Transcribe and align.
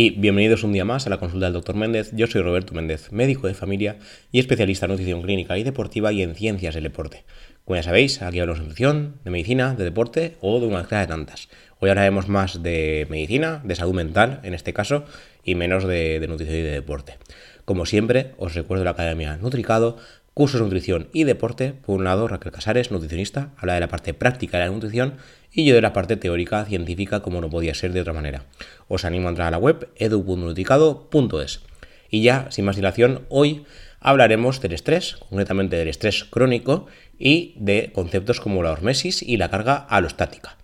y 0.00 0.10
bienvenidos 0.10 0.62
un 0.62 0.72
día 0.72 0.84
más 0.84 1.08
a 1.08 1.10
la 1.10 1.16
consulta 1.16 1.46
del 1.46 1.54
Dr. 1.54 1.74
Méndez. 1.74 2.12
Yo 2.12 2.28
soy 2.28 2.40
Roberto 2.40 2.72
Méndez, 2.72 3.10
médico 3.10 3.48
de 3.48 3.54
familia 3.54 3.96
y 4.30 4.38
especialista 4.38 4.86
en 4.86 4.92
nutrición 4.92 5.22
clínica 5.22 5.58
y 5.58 5.64
deportiva 5.64 6.12
y 6.12 6.22
en 6.22 6.36
ciencias 6.36 6.76
del 6.76 6.84
deporte. 6.84 7.24
Como 7.64 7.74
ya 7.74 7.82
sabéis, 7.82 8.22
aquí 8.22 8.38
hablamos 8.38 8.60
de 8.60 8.66
nutrición, 8.66 9.16
de 9.24 9.32
medicina, 9.32 9.74
de 9.74 9.82
deporte 9.82 10.36
o 10.40 10.60
de 10.60 10.68
una 10.68 10.78
mezcla 10.78 11.00
de 11.00 11.08
tantas. 11.08 11.48
Hoy 11.80 11.90
hablaremos 11.90 12.28
más 12.28 12.62
de 12.62 13.08
medicina, 13.10 13.60
de 13.64 13.74
salud 13.74 13.92
mental 13.92 14.38
en 14.44 14.54
este 14.54 14.72
caso, 14.72 15.04
y 15.42 15.56
menos 15.56 15.82
de, 15.82 16.20
de 16.20 16.28
nutrición 16.28 16.58
y 16.58 16.62
de 16.62 16.70
deporte. 16.70 17.18
Como 17.64 17.84
siempre, 17.84 18.34
os 18.38 18.54
recuerdo 18.54 18.84
la 18.84 18.92
Academia 18.92 19.36
Nutricado, 19.36 19.96
cursos 20.38 20.60
de 20.60 20.66
nutrición 20.66 21.08
y 21.12 21.24
deporte. 21.24 21.72
Por 21.72 21.96
un 21.96 22.04
lado, 22.04 22.28
Raquel 22.28 22.52
Casares, 22.52 22.92
nutricionista, 22.92 23.50
habla 23.56 23.74
de 23.74 23.80
la 23.80 23.88
parte 23.88 24.14
práctica 24.14 24.56
de 24.56 24.66
la 24.66 24.70
nutrición 24.70 25.14
y 25.52 25.64
yo 25.64 25.74
de 25.74 25.82
la 25.82 25.92
parte 25.92 26.16
teórica, 26.16 26.64
científica, 26.64 27.22
como 27.22 27.40
no 27.40 27.50
podía 27.50 27.74
ser 27.74 27.92
de 27.92 28.02
otra 28.02 28.12
manera. 28.12 28.44
Os 28.86 29.04
animo 29.04 29.26
a 29.26 29.30
entrar 29.30 29.48
a 29.48 29.50
la 29.50 29.58
web 29.58 29.88
edu.nutricado.es. 29.96 31.62
Y 32.08 32.22
ya, 32.22 32.46
sin 32.52 32.66
más 32.66 32.76
dilación, 32.76 33.22
hoy 33.28 33.64
hablaremos 33.98 34.60
del 34.60 34.74
estrés, 34.74 35.16
concretamente 35.28 35.74
del 35.74 35.88
estrés 35.88 36.22
crónico 36.22 36.86
y 37.18 37.54
de 37.56 37.90
conceptos 37.92 38.40
como 38.40 38.62
la 38.62 38.70
hormesis 38.70 39.24
y 39.24 39.38
la 39.38 39.50
carga 39.50 39.74
alostática. 39.74 40.56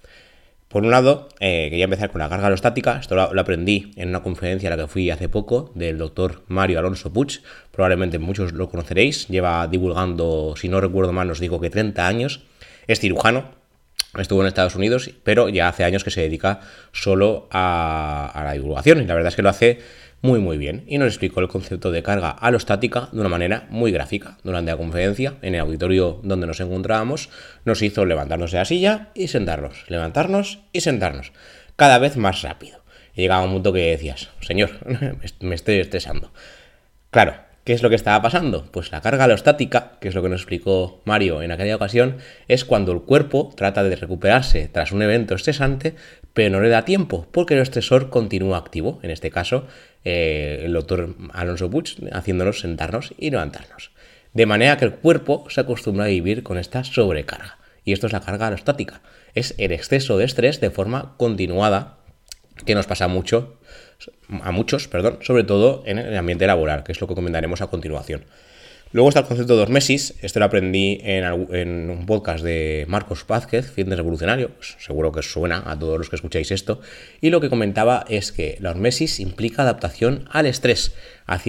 Por 0.74 0.82
un 0.82 0.90
lado, 0.90 1.28
eh, 1.38 1.68
quería 1.70 1.84
empezar 1.84 2.10
con 2.10 2.18
la 2.18 2.28
carga 2.28 2.48
alostática. 2.48 2.98
Esto 2.98 3.14
lo, 3.14 3.40
aprendí 3.40 3.92
en 3.94 4.08
una 4.08 4.24
conferencia 4.24 4.68
a 4.68 4.76
la 4.76 4.82
que 4.82 4.88
fui 4.88 5.08
hace 5.08 5.28
poco 5.28 5.70
del 5.76 5.98
doctor 5.98 6.42
Mario 6.48 6.80
Alonso 6.80 7.12
Puig. 7.12 7.42
Probablemente 7.70 8.18
muchos 8.18 8.52
lo 8.52 8.68
conoceréis. 8.68 9.28
Lleva 9.28 9.68
divulgando, 9.68 10.54
si 10.56 10.68
no 10.68 10.80
recuerdo 10.80 11.12
mal, 11.12 11.30
os 11.30 11.38
digo 11.38 11.60
que 11.60 11.70
30 11.70 12.08
años. 12.08 12.40
Es 12.88 12.98
cirujano. 12.98 13.52
Estuvo 14.18 14.40
en 14.40 14.48
Estados 14.48 14.74
Unidos, 14.74 15.12
pero 15.22 15.48
ya 15.48 15.68
hace 15.68 15.84
años 15.84 16.02
que 16.02 16.10
se 16.10 16.22
dedica 16.22 16.58
solo 16.90 17.46
a, 17.52 18.32
a 18.34 18.42
la 18.42 18.54
divulgación. 18.54 19.00
Y 19.00 19.06
la 19.06 19.14
verdad 19.14 19.28
es 19.28 19.36
que 19.36 19.42
lo 19.42 19.50
hace 19.50 19.78
muy 20.24 20.40
muy 20.40 20.56
bien 20.56 20.84
y 20.86 20.96
nos 20.96 21.08
explicó 21.08 21.40
el 21.40 21.48
concepto 21.48 21.92
de 21.92 22.02
carga 22.02 22.30
alostática 22.30 23.10
de 23.12 23.20
una 23.20 23.28
manera 23.28 23.66
muy 23.68 23.92
gráfica. 23.92 24.38
Durante 24.42 24.70
la 24.70 24.78
conferencia, 24.78 25.34
en 25.42 25.54
el 25.54 25.60
auditorio 25.60 26.18
donde 26.22 26.46
nos 26.46 26.60
encontrábamos, 26.60 27.28
nos 27.66 27.82
hizo 27.82 28.06
levantarnos 28.06 28.50
de 28.50 28.56
la 28.56 28.64
silla 28.64 29.10
y 29.14 29.28
sentarnos, 29.28 29.84
levantarnos 29.88 30.60
y 30.72 30.80
sentarnos, 30.80 31.32
cada 31.76 31.98
vez 31.98 32.16
más 32.16 32.40
rápido. 32.40 32.82
Y 33.14 33.20
llegaba 33.20 33.44
un 33.44 33.52
punto 33.52 33.74
que 33.74 33.90
decías, 33.90 34.30
señor, 34.40 34.70
me 35.40 35.54
estoy 35.54 35.76
estresando. 35.76 36.32
Claro, 37.10 37.34
¿Qué 37.64 37.72
es 37.72 37.82
lo 37.82 37.88
que 37.88 37.94
estaba 37.94 38.20
pasando? 38.20 38.66
Pues 38.70 38.92
la 38.92 39.00
carga 39.00 39.24
alostática, 39.24 39.92
que 39.98 40.08
es 40.08 40.14
lo 40.14 40.22
que 40.22 40.28
nos 40.28 40.42
explicó 40.42 41.00
Mario 41.06 41.40
en 41.40 41.50
aquella 41.50 41.76
ocasión, 41.76 42.18
es 42.46 42.66
cuando 42.66 42.92
el 42.92 43.00
cuerpo 43.00 43.54
trata 43.56 43.82
de 43.82 43.96
recuperarse 43.96 44.68
tras 44.68 44.92
un 44.92 45.00
evento 45.00 45.34
estresante, 45.34 45.94
pero 46.34 46.50
no 46.50 46.60
le 46.60 46.68
da 46.68 46.84
tiempo, 46.84 47.26
porque 47.32 47.54
el 47.54 47.60
estresor 47.60 48.10
continúa 48.10 48.58
activo. 48.58 49.00
En 49.02 49.10
este 49.10 49.30
caso, 49.30 49.66
eh, 50.04 50.60
el 50.66 50.74
doctor 50.74 51.16
Alonso 51.32 51.70
Puig 51.70 51.86
haciéndonos 52.12 52.60
sentarnos 52.60 53.14
y 53.16 53.30
levantarnos. 53.30 53.92
De 54.34 54.44
manera 54.44 54.76
que 54.76 54.84
el 54.84 54.96
cuerpo 54.96 55.46
se 55.48 55.62
acostumbra 55.62 56.04
a 56.04 56.08
vivir 56.08 56.42
con 56.42 56.58
esta 56.58 56.84
sobrecarga. 56.84 57.56
Y 57.82 57.94
esto 57.94 58.06
es 58.06 58.12
la 58.12 58.20
carga 58.20 58.48
alostática. 58.48 59.00
Es 59.34 59.54
el 59.56 59.72
exceso 59.72 60.18
de 60.18 60.26
estrés 60.26 60.60
de 60.60 60.70
forma 60.70 61.14
continuada 61.16 61.96
que 62.64 62.74
nos 62.74 62.86
pasa 62.86 63.08
mucho 63.08 63.58
a 64.42 64.50
muchos, 64.52 64.88
perdón, 64.88 65.18
sobre 65.22 65.44
todo 65.44 65.82
en 65.86 65.98
el 65.98 66.16
ambiente 66.16 66.46
laboral, 66.46 66.84
que 66.84 66.92
es 66.92 67.00
lo 67.00 67.06
que 67.06 67.14
comentaremos 67.14 67.60
a 67.60 67.66
continuación. 67.68 68.24
Luego 68.94 69.08
está 69.08 69.22
el 69.22 69.26
concepto 69.26 69.56
de 69.56 69.62
hormesis, 69.62 70.14
este 70.22 70.38
lo 70.38 70.44
aprendí 70.44 71.00
en, 71.02 71.90
un 71.90 72.06
podcast 72.06 72.44
de 72.44 72.84
Marcos 72.86 73.26
Vázquez, 73.26 73.68
Fitness 73.68 73.96
Revolucionario, 73.96 74.50
pues 74.50 74.76
seguro 74.78 75.10
que 75.10 75.20
suena 75.24 75.64
a 75.66 75.76
todos 75.76 75.98
los 75.98 76.08
que 76.08 76.14
escucháis 76.14 76.52
esto, 76.52 76.80
y 77.20 77.30
lo 77.30 77.40
que 77.40 77.50
comentaba 77.50 78.04
es 78.08 78.30
que 78.30 78.56
la 78.60 78.70
hormesis 78.70 79.18
implica 79.18 79.62
adaptación 79.62 80.28
al 80.30 80.46
estrés. 80.46 80.94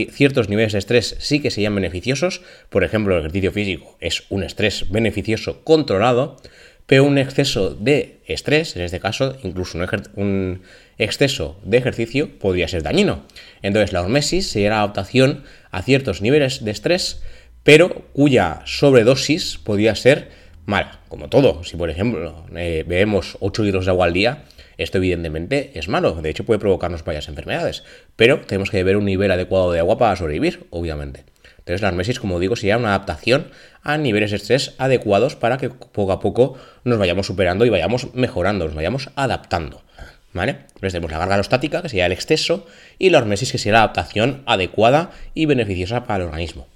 Ciertos 0.10 0.50
niveles 0.50 0.74
de 0.74 0.80
estrés 0.80 1.18
sí 1.20 1.40
que 1.40 1.52
serían 1.52 1.76
beneficiosos, 1.76 2.42
por 2.72 2.84
ejemplo 2.84 3.14
el 3.14 3.20
ejercicio 3.20 3.52
físico 3.52 3.96
es 4.02 4.24
un 4.30 4.42
estrés 4.42 4.90
beneficioso 4.90 5.64
controlado, 5.64 6.38
pero 6.86 7.04
un 7.04 7.18
exceso 7.18 7.72
de 7.72 8.20
estrés, 8.28 8.76
en 8.76 8.84
este 8.84 9.00
caso 9.00 9.38
incluso 9.44 9.78
un, 10.16 10.62
exceso 10.98 11.60
de 11.64 11.78
ejercicio, 11.78 12.40
podría 12.40 12.68
ser 12.68 12.84
dañino. 12.84 13.26
Entonces 13.62 13.92
la 13.92 14.02
hormesis 14.02 14.50
sería 14.50 14.70
la 14.70 14.78
adaptación 14.80 15.44
a 15.72 15.82
ciertos 15.82 16.22
niveles 16.22 16.64
de 16.64 16.72
estrés, 16.72 17.22
pero 17.64 18.06
cuya 18.14 18.62
sobredosis 18.66 19.58
podría 19.58 19.96
ser 19.96 20.30
mala, 20.66 21.02
como 21.10 21.28
todo. 21.28 21.64
Si 21.64 21.76
por 21.76 21.90
ejemplo 21.90 22.46
eh, 22.56 22.86
bebemos 22.88 23.38
8 23.40 23.64
litros 23.64 23.86
de 23.86 23.92
agua 23.92 24.06
al 24.06 24.14
día, 24.14 24.44
esto 24.78 24.98
evidentemente 25.00 25.72
es 25.76 25.88
malo, 25.88 26.22
de 26.22 26.30
hecho 26.30 26.46
puede 26.46 26.60
provocarnos 26.60 27.04
varias 27.04 27.28
enfermedades, 27.28 27.84
pero 28.16 28.42
tenemos 28.42 28.70
que 28.70 28.78
beber 28.78 28.98
un 28.98 29.06
nivel 29.06 29.32
adecuado 29.32 29.72
de 29.72 29.80
agua 29.80 29.98
para 29.98 30.16
sobrevivir, 30.16 30.68
obviamente. 30.70 31.24
Entonces 31.66 31.82
la 31.82 31.88
hormesis, 31.88 32.20
como 32.20 32.40
digo, 32.40 32.56
sería 32.56 32.78
una 32.78 32.90
adaptación 32.90 33.48
a 33.82 33.98
niveles 33.98 34.30
de 34.30 34.38
estrés 34.38 34.76
adecuados 34.78 35.36
para 35.36 35.58
que 35.58 35.72
poco 35.72 36.12
a 36.12 36.20
poco 36.20 36.60
nos 36.84 37.00
vayamos 37.00 37.26
superando 37.26 37.66
y 37.66 37.70
vayamos 37.70 38.14
mejorando, 38.14 38.66
nos 38.66 38.76
vayamos 38.76 39.10
adaptando. 39.16 39.82
¿Vale? 40.32 40.52
Entonces 40.52 40.94
tenemos 40.94 41.12
la 41.12 41.18
carga 41.18 41.36
alostática, 41.36 41.82
que 41.82 41.90
sería 41.90 42.06
el 42.06 42.12
exceso, 42.12 42.68
y 43.00 43.10
la 43.10 43.18
hormesis, 43.18 43.52
que 43.52 43.58
sería 43.58 43.80
la 43.80 43.84
adaptación 43.86 44.44
adecuada 44.46 45.10
y 45.34 45.48
beneficiosa 45.48 46.04
para 46.04 46.24
el 46.24 46.30
organismo. 46.30 46.68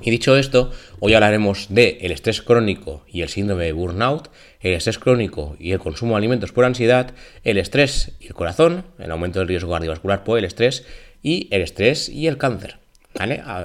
Y 0.00 0.10
dicho 0.10 0.36
esto, 0.36 0.72
hoy 0.98 1.14
hablaremos 1.14 1.68
del 1.68 1.98
el 2.00 2.10
estrés 2.10 2.42
crónico 2.42 3.04
y 3.06 3.22
el 3.22 3.28
síndrome 3.28 3.66
de 3.66 3.72
burnout, 3.72 4.30
el 4.60 4.72
estrés 4.72 4.98
crónico 4.98 5.56
y 5.60 5.70
el 5.70 5.78
consumo 5.78 6.14
de 6.14 6.18
alimentos 6.18 6.50
por 6.50 6.64
ansiedad, 6.64 7.12
el 7.44 7.58
estrés 7.58 8.12
y 8.18 8.26
el 8.26 8.34
corazón, 8.34 8.84
el 8.98 9.12
aumento 9.12 9.38
del 9.38 9.48
riesgo 9.48 9.70
cardiovascular 9.70 10.24
por 10.24 10.38
el 10.38 10.44
estrés 10.44 10.84
y 11.22 11.46
el 11.52 11.62
estrés 11.62 12.08
y 12.08 12.26
el 12.26 12.38
cáncer. 12.38 12.78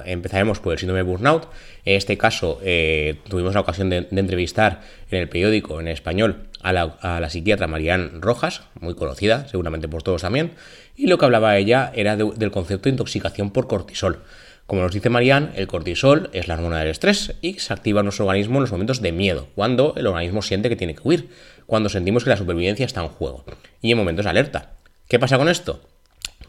Empezaremos 0.04 0.60
por 0.60 0.72
el 0.72 0.78
síndrome 0.78 0.98
de 0.98 1.10
burnout. 1.10 1.48
En 1.84 1.96
este 1.96 2.16
caso, 2.16 2.60
eh, 2.62 3.16
tuvimos 3.28 3.54
la 3.54 3.60
ocasión 3.60 3.90
de, 3.90 4.06
entrevistar 4.10 4.82
en 5.10 5.18
el 5.18 5.28
periódico 5.28 5.80
en 5.80 5.88
español 5.88 6.48
a 6.62 6.72
la, 6.72 7.30
psiquiatra 7.30 7.66
Marianne 7.66 8.10
Rojas, 8.20 8.62
muy 8.78 8.94
conocida, 8.94 9.48
seguramente 9.48 9.88
por 9.88 10.02
todos 10.02 10.22
también, 10.22 10.52
y 10.96 11.06
lo 11.06 11.18
que 11.18 11.24
hablaba 11.24 11.56
ella 11.56 11.90
era 11.94 12.16
del 12.16 12.50
concepto 12.50 12.84
de 12.84 12.90
intoxicación 12.90 13.50
por 13.50 13.66
cortisol. 13.66 14.22
Como 14.66 14.82
nos 14.82 14.92
dice 14.92 15.08
Marianne, 15.08 15.50
el 15.56 15.66
cortisol 15.66 16.30
es 16.32 16.46
la 16.46 16.54
hormona 16.54 16.78
del 16.78 16.88
estrés 16.88 17.34
y 17.40 17.54
se 17.54 17.72
activa 17.72 18.00
en 18.00 18.06
nuestro 18.06 18.26
organismo 18.26 18.58
en 18.58 18.62
los 18.62 18.70
momentos 18.70 19.02
de 19.02 19.10
miedo, 19.10 19.48
cuando 19.56 19.94
el 19.96 20.06
organismo 20.06 20.42
siente 20.42 20.68
que 20.68 20.76
tiene 20.76 20.94
que 20.94 21.00
huir, 21.02 21.28
cuando 21.66 21.88
sentimos 21.88 22.22
que 22.22 22.30
la 22.30 22.36
supervivencia 22.36 22.86
está 22.86 23.00
en 23.00 23.08
juego, 23.08 23.44
y 23.82 23.90
en 23.90 23.98
momentos 23.98 24.24
de 24.24 24.30
alerta. 24.30 24.74
¿Qué 25.08 25.18
pasa 25.18 25.38
con 25.38 25.48
esto? 25.48 25.80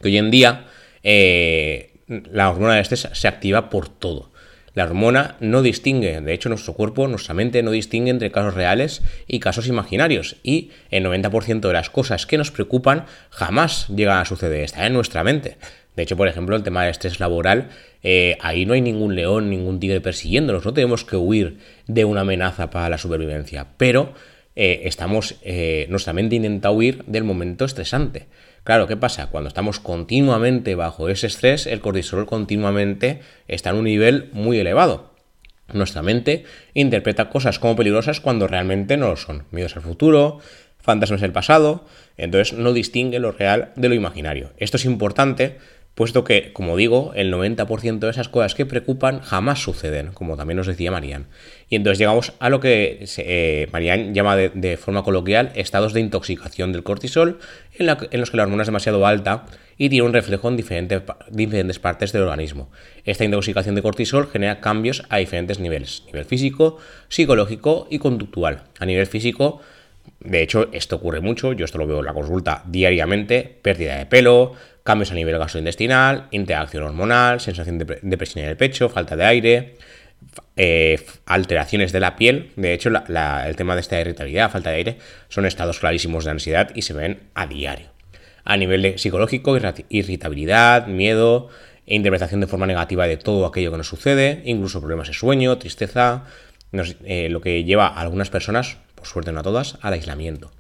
Que 0.01 0.09
hoy 0.09 0.17
en 0.17 0.29
día 0.29 0.66
eh, 1.01 1.91
la 2.31 2.49
hormona 2.49 2.73
del 2.73 2.81
estrés 2.81 3.07
se 3.11 3.27
activa 3.27 3.69
por 3.69 3.89
todo. 3.89 4.31
La 4.73 4.85
hormona 4.85 5.35
no 5.41 5.61
distingue, 5.61 6.22
de 6.22 6.33
hecho 6.33 6.47
nuestro 6.47 6.73
cuerpo, 6.73 7.07
nuestra 7.07 7.33
mente 7.33 7.61
no 7.61 7.72
distingue 7.72 8.09
entre 8.09 8.31
casos 8.31 8.53
reales 8.53 9.01
y 9.27 9.39
casos 9.39 9.67
imaginarios. 9.67 10.38
Y 10.44 10.72
el 10.91 11.05
90% 11.05 11.59
de 11.59 11.73
las 11.73 11.89
cosas 11.89 12.25
que 12.25 12.38
nos 12.38 12.51
preocupan 12.51 13.05
jamás 13.29 13.88
llegan 13.89 14.19
a 14.19 14.25
suceder, 14.25 14.63
está 14.63 14.85
en 14.85 14.94
nuestra 14.94 15.25
mente. 15.25 15.57
De 15.95 16.03
hecho, 16.03 16.16
por 16.16 16.29
ejemplo, 16.29 16.55
el 16.55 16.63
tema 16.63 16.83
del 16.83 16.91
estrés 16.91 17.19
laboral, 17.19 17.69
eh, 18.01 18.38
ahí 18.39 18.66
no 18.66 18.73
hay 18.73 18.81
ningún 18.81 19.13
león, 19.13 19.49
ningún 19.49 19.79
tigre 19.81 19.99
persiguiéndonos, 19.99 20.63
no 20.63 20.73
tenemos 20.73 21.03
que 21.03 21.17
huir 21.17 21.57
de 21.88 22.05
una 22.05 22.22
amenaza 22.22 22.69
para 22.69 22.88
la 22.88 22.97
supervivencia, 22.97 23.67
pero 23.75 24.13
eh, 24.55 24.83
estamos, 24.85 25.35
eh, 25.43 25.85
nuestra 25.89 26.13
mente 26.13 26.38
intenta 26.38 26.72
huir 26.72 27.03
del 27.07 27.25
momento 27.25 27.66
estresante. 27.66 28.28
Claro, 28.63 28.88
¿qué 28.88 28.95
pasa? 28.95 29.27
Cuando 29.27 29.47
estamos 29.47 29.79
continuamente 29.79 30.75
bajo 30.75 31.09
ese 31.09 31.27
estrés, 31.27 31.66
el 31.66 31.81
cortisol 31.81 32.27
continuamente 32.27 33.22
está 33.47 33.72
en 33.72 33.77
un 33.77 33.85
nivel 33.85 34.29
muy 34.33 34.59
elevado. 34.59 35.11
Nuestra 35.73 36.03
mente 36.03 36.43
interpreta 36.73 37.29
cosas 37.29 37.58
como 37.58 37.75
peligrosas 37.75 38.19
cuando 38.19 38.47
realmente 38.47 38.97
no 38.97 39.08
lo 39.08 39.16
son. 39.16 39.46
Miedos 39.52 39.75
al 39.78 39.81
futuro, 39.81 40.40
fantasmas 40.79 41.22
del 41.22 41.31
pasado, 41.31 41.85
entonces 42.17 42.58
no 42.58 42.73
distingue 42.73 43.19
lo 43.19 43.31
real 43.31 43.72
de 43.75 43.90
lo 43.90 43.96
imaginario. 43.96 44.52
Esto 44.58 44.78
es 44.78 44.85
importante 44.85 45.57
puesto 45.96 46.23
que, 46.23 46.53
como 46.53 46.78
digo, 46.78 47.11
el 47.16 47.34
90% 47.34 47.99
de 47.99 48.09
esas 48.09 48.29
cosas 48.29 48.55
que 48.55 48.66
preocupan 48.66 49.20
jamás 49.20 49.59
suceden, 49.61 50.11
como 50.14 50.38
también 50.38 50.58
nos 50.58 50.67
decía 50.67 50.91
Marian. 50.91 51.28
Y 51.70 51.76
entonces 51.76 51.99
llegamos 51.99 52.34
a 52.40 52.49
lo 52.49 52.59
que 52.59 53.05
eh, 53.17 53.67
llama 54.14 54.35
de, 54.35 54.78
forma 54.78 55.03
coloquial 55.03 55.52
estados 55.55 55.93
de 55.93 55.99
intoxicación 55.99 56.72
del 56.72 56.84
cortisol, 56.84 57.40
en, 57.78 57.88
los 58.20 58.32
que 58.32 58.38
la 58.38 58.43
hormona 58.43 58.64
es 58.64 58.67
demasiado 58.67 59.05
alta 59.05 59.46
y 59.78 59.90
tiene 59.90 60.05
un 60.05 60.14
reflejo 60.14 60.47
en 60.47 60.58
diferentes 60.58 61.79
partes 61.79 62.11
del 62.11 62.23
organismo. 62.23 62.70
Esta 63.03 63.26
intoxicación 63.26 63.76
de 63.76 63.82
cortisol 63.82 64.29
genera 64.32 64.61
cambios 64.61 65.03
a 65.09 65.17
diferentes 65.17 65.59
niveles, 65.59 66.03
nivel 66.05 66.26
físico, 66.26 66.78
psicológico 67.09 67.88
y 67.90 67.99
conductual. 67.99 68.64
A 68.79 68.85
nivel 68.85 69.08
físico, 69.08 69.61
de 70.20 70.43
hecho, 70.43 70.70
esto 70.72 70.97
ocurre 70.97 71.20
mucho, 71.20 71.53
yo 71.53 71.66
esto 71.66 71.79
lo 71.79 71.88
veo 71.88 71.99
en 71.99 72.05
la 72.05 72.14
consulta 72.14 72.64
diariamente, 72.67 73.58
pérdida 73.61 73.97
de 73.97 74.05
pelo, 74.05 74.53
cambios 74.83 75.11
a 75.11 75.16
nivel 75.16 75.37
gastrointestinal, 75.37 76.28
interacción 76.31 76.83
hormonal, 76.83 77.39
sensación 77.39 77.78
de, 77.78 78.17
presión 78.17 78.43
en 78.43 78.49
el 78.49 78.57
pecho, 78.57 78.89
falta 78.89 79.16
de 79.16 79.25
aire, 79.25 79.75
eh, 80.55 81.05
alteraciones 81.25 81.91
de 81.91 81.99
la 81.99 82.16
piel. 82.16 82.51
De 82.55 82.73
hecho, 82.73 82.89
el 82.89 83.55
tema 83.55 83.75
de 83.75 83.81
esta 83.81 83.99
irritabilidad, 83.99 84.51
falta 84.51 84.72
de 84.72 84.75
aire, 84.78 84.97
son 85.29 85.45
estados 85.45 85.79
clarísimos 85.79 86.25
de 86.25 86.31
ansiedad 86.31 86.72
y 86.73 86.81
se 86.81 86.93
ven 86.93 87.19
a 87.33 87.47
diario. 87.47 87.87
a 88.43 88.57
nivel 88.57 88.97
psicológico, 88.97 89.55
irritabilidad, 89.89 90.87
miedo, 90.87 91.49
e 91.85 91.95
interpretación 91.95 92.41
de 92.41 92.47
forma 92.47 92.66
negativa 92.66 93.07
de 93.07 93.17
todo 93.17 93.45
aquello 93.45 93.72
que 93.72 93.78
nos 93.78 93.87
sucede, 93.87 94.41
incluso 94.45 94.79
problemas 94.79 95.07
de 95.07 95.13
sueño, 95.13 95.57
tristeza, 95.57 96.23
eh, 97.03 97.28
lo 97.29 97.41
que 97.41 97.63
lleva 97.63 97.87
a 97.87 97.99
algunas 98.01 98.29
personas, 98.29 98.78
por 98.95 99.07
suerte 99.07 99.31
no 99.31 99.41
a 99.41 99.43
todas, 99.43 99.78
al 99.81 99.93
aislamiento. 99.93 100.51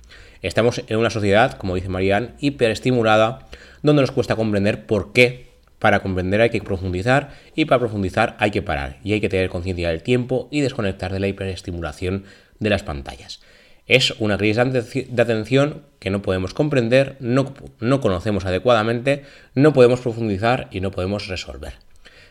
Estamos 0.41 0.81
en 0.87 0.97
una 0.97 1.11
sociedad, 1.11 1.53
como 1.53 1.75
dice 1.75 1.89
Marianne, 1.89 2.31
hiperestimulada, 2.39 3.47
donde 3.83 4.01
nos 4.01 4.11
cuesta 4.11 4.35
comprender 4.35 4.85
por 4.85 5.13
qué. 5.13 5.51
Para 5.77 6.01
comprender 6.01 6.41
hay 6.41 6.49
que 6.49 6.61
profundizar 6.61 7.31
y 7.55 7.65
para 7.65 7.79
profundizar 7.79 8.35
hay 8.39 8.51
que 8.51 8.61
parar 8.61 8.99
y 9.03 9.13
hay 9.13 9.21
que 9.21 9.29
tener 9.29 9.49
conciencia 9.49 9.89
del 9.89 10.03
tiempo 10.03 10.47
y 10.51 10.61
desconectar 10.61 11.11
de 11.11 11.19
la 11.19 11.27
hiperestimulación 11.27 12.25
de 12.59 12.69
las 12.69 12.83
pantallas. 12.83 13.41
Es 13.87 14.11
una 14.19 14.37
crisis 14.37 14.63
de 15.09 15.21
atención 15.21 15.83
que 15.99 16.11
no 16.11 16.21
podemos 16.21 16.53
comprender, 16.53 17.17
no, 17.19 17.53
no 17.79 17.99
conocemos 17.99 18.45
adecuadamente, 18.45 19.23
no 19.55 19.73
podemos 19.73 20.01
profundizar 20.01 20.67
y 20.71 20.81
no 20.81 20.91
podemos 20.91 21.27
resolver. 21.27 21.73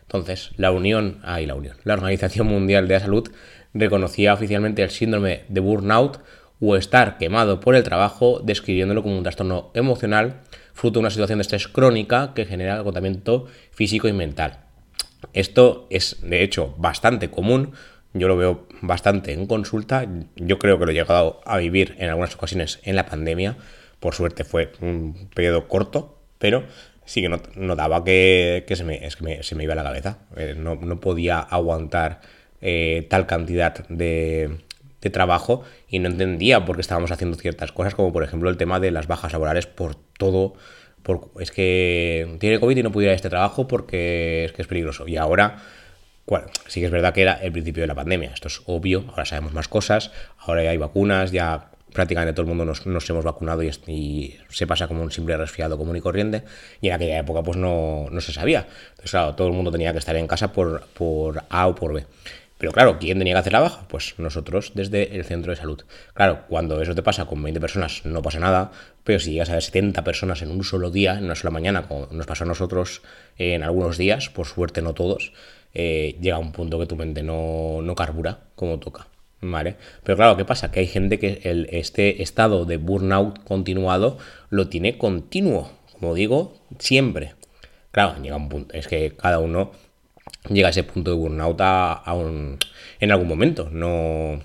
Entonces, 0.03 0.51
la 0.57 0.71
Unión, 0.71 1.19
ay, 1.23 1.47
la 1.47 1.55
Unión, 1.55 1.77
la 1.85 1.95
Organización 1.95 2.47
Mundial 2.47 2.89
de 2.89 2.95
la 2.95 3.01
Salud 3.01 3.31
reconocía 3.75 4.33
oficialmente 4.35 4.83
el 4.83 4.91
síndrome 4.91 5.43
de 5.49 5.61
burnout 5.61 6.21
o 6.61 6.77
estar 6.77 7.19
quemado 7.19 7.61
por 7.61 7.75
el 7.75 7.83
trabajo, 7.83 8.41
describiéndolo 8.45 9.03
como 9.03 9.17
un 9.17 9.23
trastorno 9.23 9.71
emocional 9.75 10.41
fruto 10.75 10.95
de 10.95 11.01
una 11.01 11.11
situación 11.11 11.39
de 11.39 11.43
estrés 11.43 11.69
crónica 11.69 12.33
que 12.35 12.47
genera 12.47 12.77
agotamiento 12.77 13.47
físico 13.71 14.09
y 14.09 14.12
mental. 14.12 14.61
Esto 15.33 15.87
es, 15.91 16.19
de 16.23 16.43
hecho, 16.43 16.75
bastante 16.79 17.31
común, 17.31 17.73
yo 18.12 18.29
lo 18.29 18.37
veo 18.37 18.67
bastante 18.81 19.33
en 19.33 19.47
consulta. 19.47 20.07
Yo 20.37 20.59
creo 20.59 20.79
que 20.79 20.85
lo 20.85 20.91
he 20.91 20.95
llegado 20.95 21.41
a 21.45 21.59
vivir 21.59 21.95
en 21.99 22.09
algunas 22.09 22.35
ocasiones 22.35 22.81
en 22.83 22.97
la 22.97 23.07
pandemia. 23.07 23.57
Por 24.01 24.15
suerte 24.15 24.45
fue 24.45 24.73
un 24.81 25.29
periodo 25.35 25.69
corto, 25.69 26.19
pero 26.39 26.65
sí 27.05 27.23
que 27.23 27.29
notaba 27.57 28.03
que, 28.05 28.65
que, 28.67 28.77
se, 28.77 28.85
me, 28.85 29.11
se 29.11 29.55
me 29.55 29.65
iba 29.65 29.75
la 29.75 29.85
cabeza. 29.85 30.19
Eh, 30.37 30.55
no, 30.57 30.79
podía 31.01 31.39
aguantar 31.39 32.21
eh, 32.61 33.07
tal 33.09 33.27
cantidad 33.27 33.87
de, 33.89 34.59
de 35.00 35.11
trabajo 35.11 35.62
y 35.88 35.99
no 35.99 36.08
entendía 36.08 36.64
por 36.64 36.76
qué 36.76 36.82
estábamos 36.82 37.11
haciendo 37.11 37.37
ciertas 37.37 37.73
cosas, 37.73 37.94
como 37.94 38.12
por 38.12 38.23
ejemplo 38.23 38.50
el 38.50 38.56
tema 38.56 38.81
de 38.81 38.91
las 38.91 39.06
bajas 39.06 39.32
laborales 39.32 39.67
por 39.67 39.94
todo. 39.94 40.55
Por, 41.02 41.31
es 41.41 41.50
que 41.50 42.37
tiene 42.41 42.61
COVID 42.61 42.76
y 42.76 42.82
no 42.82 42.93
pudiera 42.93 43.14
este 43.14 43.31
trabajo 43.31 43.67
porque 43.67 44.44
es 44.44 44.52
que 44.52 44.62
es 44.62 44.69
peligroso. 44.69 45.08
Y 45.08 45.17
ahora 45.17 45.62
bueno, 46.31 46.47
sí 46.69 46.79
que 46.79 46.87
es 46.87 46.93
verdad 46.93 47.12
que 47.12 47.23
era 47.23 47.35
el 47.35 47.50
principio 47.50 47.82
de 47.82 47.88
la 47.88 47.94
pandemia, 47.97 48.31
esto 48.32 48.47
es 48.47 48.62
obvio, 48.67 49.05
ahora 49.08 49.25
sabemos 49.25 49.52
más 49.52 49.67
cosas, 49.67 50.12
ahora 50.38 50.62
ya 50.62 50.70
hay 50.70 50.76
vacunas, 50.76 51.32
ya 51.32 51.70
prácticamente 51.93 52.32
todo 52.32 52.43
el 52.43 52.49
mundo 52.49 52.64
nos, 52.64 53.11
hemos 53.11 53.25
vacunado 53.25 53.64
y, 53.64 54.38
se 54.49 54.67
pasa 54.67 54.87
como 54.87 55.02
un 55.02 55.11
simple 55.11 55.37
resfriado 55.37 55.76
común 55.76 55.97
y 55.97 56.00
corriente, 56.00 56.44
y 56.81 56.87
en 56.87 56.94
aquella 56.94 57.19
época 57.19 57.43
pues 57.43 57.56
no, 57.56 58.08
se 58.20 58.32
sabía. 58.32 58.69
Entonces, 58.91 59.11
claro, 59.11 59.35
todo 59.35 59.49
el 59.49 59.55
mundo 59.55 59.73
tenía 59.73 59.93
que 59.93 59.99
estar 59.99 60.14
en 60.14 60.29
casa 60.29 60.52
por, 60.52 60.87
por 60.94 61.43
A 61.50 61.67
o 61.67 61.75
por 61.75 61.94
B. 61.94 62.06
Pero 62.61 62.73
claro, 62.73 62.99
¿quién 62.99 63.19
tenía 63.19 63.33
que 63.33 63.39
hacer 63.39 63.55
la 63.55 63.61
baja? 63.61 63.89
Pues 63.89 64.17
nosotros 64.19 64.73
desde 64.75 65.17
el 65.17 65.25
centro 65.25 65.51
de 65.51 65.57
salud. 65.57 65.83
Claro, 66.12 66.43
cuando 66.47 66.83
eso 66.83 66.95
te 66.95 67.03
pasa 67.03 67.25
con 67.25 67.43
20 67.43 67.59
personas 67.59 68.05
no 68.05 68.21
pasa 68.21 68.39
nada, 68.39 68.71
pero 69.03 69.19
si 69.19 69.33
llegas 69.33 69.49
a 69.49 69.55
ver 69.55 69.62
70 69.62 70.05
personas 70.05 70.43
en 70.43 70.51
un 70.51 70.62
solo 70.62 70.91
día, 70.91 71.17
en 71.17 71.25
una 71.25 71.35
sola 71.37 71.53
mañana, 71.53 71.89
como 71.89 72.09
nos 72.11 72.27
pasó 72.27 72.45
a 72.45 72.47
nosotros 72.47 73.01
en 73.39 73.62
algunos 73.62 73.97
días, 73.97 74.29
por 74.29 74.47
suerte 74.47 74.83
no 74.83 74.93
todos, 74.93 75.33
eh, 75.73 76.19
llega 76.21 76.37
un 76.37 76.53
punto 76.53 76.79
que 76.79 76.85
tu 76.85 76.97
mente 76.97 77.23
no, 77.23 77.83
carbura 77.97 78.41
como 78.57 78.79
toca. 78.79 79.09
¿Vale? 79.41 79.77
Pero 80.05 80.17
claro, 80.17 80.37
¿qué 80.37 80.45
pasa? 80.45 80.71
Que 80.71 80.81
hay 80.81 80.87
gente 80.87 81.19
que 81.19 81.41
este 81.71 82.23
estado 82.23 82.67
de 82.67 82.77
burnout 82.77 83.43
continuado 83.43 84.19
lo 84.51 84.69
tiene 84.69 84.99
continuo, 84.99 85.73
como 85.99 86.12
digo, 86.12 86.61
siempre. 86.79 87.37
Claro, 87.91 88.23
llega 88.23 88.37
un 88.37 88.51
punto, 88.51 88.75
es 88.75 88.87
que 88.87 89.17
cada 89.17 89.39
uno 89.39 89.73
llega 90.49 90.69
a 90.69 90.70
ese 90.70 90.84
punto 90.84 91.11
de 91.11 91.17
burnout 91.17 91.61
a, 91.61 92.02
en 93.00 93.12
algún 93.12 93.28
momento. 93.28 93.69
No 93.70 94.40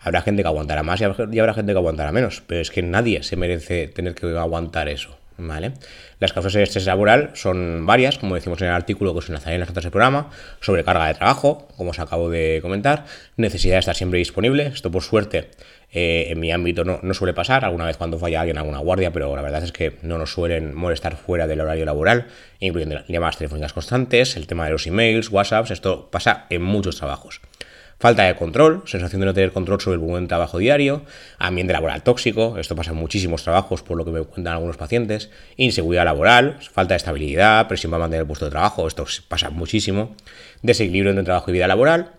habrá 0.00 0.22
gente 0.22 0.42
que 0.42 0.48
aguantará 0.48 0.82
más 0.82 1.00
y 1.00 1.04
habrá 1.04 1.54
gente 1.54 1.72
que 1.72 1.78
aguantará 1.78 2.12
menos, 2.12 2.42
pero 2.46 2.60
es 2.60 2.70
que 2.70 2.82
nadie 2.82 3.22
se 3.22 3.36
merece 3.36 3.88
tener 3.88 4.14
que 4.14 4.26
aguantar 4.36 4.88
eso. 4.88 5.16
¿vale? 5.46 5.72
Las 6.18 6.32
causas 6.32 6.52
de 6.52 6.62
estrés 6.62 6.86
laboral 6.86 7.30
son 7.34 7.86
varias, 7.86 8.18
como 8.18 8.34
decimos 8.34 8.60
en 8.60 8.68
el 8.68 8.74
artículo 8.74 9.12
que 9.12 9.18
os 9.18 9.28
enlazaré 9.28 9.54
en 9.54 9.60
las 9.60 9.68
notas 9.68 9.84
del 9.84 9.90
programa, 9.90 10.30
sobrecarga 10.60 11.06
de 11.06 11.14
trabajo, 11.14 11.68
como 11.76 11.90
os 11.90 11.98
acabo 11.98 12.30
de 12.30 12.58
comentar, 12.62 13.06
necesidad 13.36 13.76
de 13.76 13.80
estar 13.80 13.96
siempre 13.96 14.18
disponible, 14.18 14.66
esto 14.66 14.90
por 14.90 15.02
suerte 15.02 15.50
eh, 15.92 16.28
en 16.30 16.38
mi 16.38 16.52
ámbito 16.52 16.84
no, 16.84 17.14
suele 17.14 17.34
pasar, 17.34 17.64
alguna 17.64 17.86
vez 17.86 17.96
cuando 17.96 18.18
falla 18.18 18.40
alguien 18.40 18.58
alguna 18.58 18.78
guardia, 18.78 19.12
pero 19.12 19.34
la 19.34 19.42
verdad 19.42 19.64
es 19.64 19.72
que 19.72 19.96
no 20.02 20.18
nos 20.18 20.32
suelen 20.32 20.74
molestar 20.74 21.16
fuera 21.16 21.46
del 21.46 21.60
horario 21.60 21.84
laboral, 21.84 22.26
incluyendo 22.60 23.04
llamadas 23.08 23.38
telefónicas 23.38 23.72
constantes, 23.72 24.36
el 24.36 24.46
tema 24.46 24.66
de 24.66 24.72
los 24.72 24.86
emails, 24.86 25.30
WhatsApps, 25.30 25.70
esto 25.70 26.08
pasa 26.10 26.46
en 26.50 26.62
muchos 26.62 26.96
trabajos. 26.96 27.40
Falta 27.98 28.22
de 28.22 28.34
control, 28.34 28.82
sensación 28.86 29.20
de 29.20 29.26
no 29.26 29.34
tener 29.34 29.52
control 29.52 29.78
sobre 29.78 29.96
el 29.96 30.00
buen 30.00 30.26
trabajo 30.26 30.56
diario, 30.56 31.02
ambiente 31.38 31.74
laboral 31.74 32.02
tóxico, 32.02 32.56
esto 32.56 32.74
pasa 32.74 32.92
en 32.92 32.96
muchísimos 32.96 33.42
trabajos 33.42 33.82
por 33.82 33.98
lo 33.98 34.06
que 34.06 34.10
me 34.10 34.22
cuentan 34.22 34.54
algunos 34.54 34.78
pacientes, 34.78 35.28
inseguridad 35.58 36.06
laboral, 36.06 36.56
falta 36.72 36.94
de 36.94 36.96
estabilidad, 36.96 37.68
presión 37.68 37.90
para 37.90 38.00
mantener 38.04 38.22
el 38.22 38.26
puesto 38.26 38.46
de 38.46 38.52
trabajo, 38.52 38.86
esto 38.86 39.04
pasa 39.28 39.50
muchísimo, 39.50 40.16
desequilibrio 40.62 41.10
entre 41.10 41.24
trabajo 41.24 41.50
y 41.50 41.52
vida 41.52 41.68
laboral, 41.68 42.12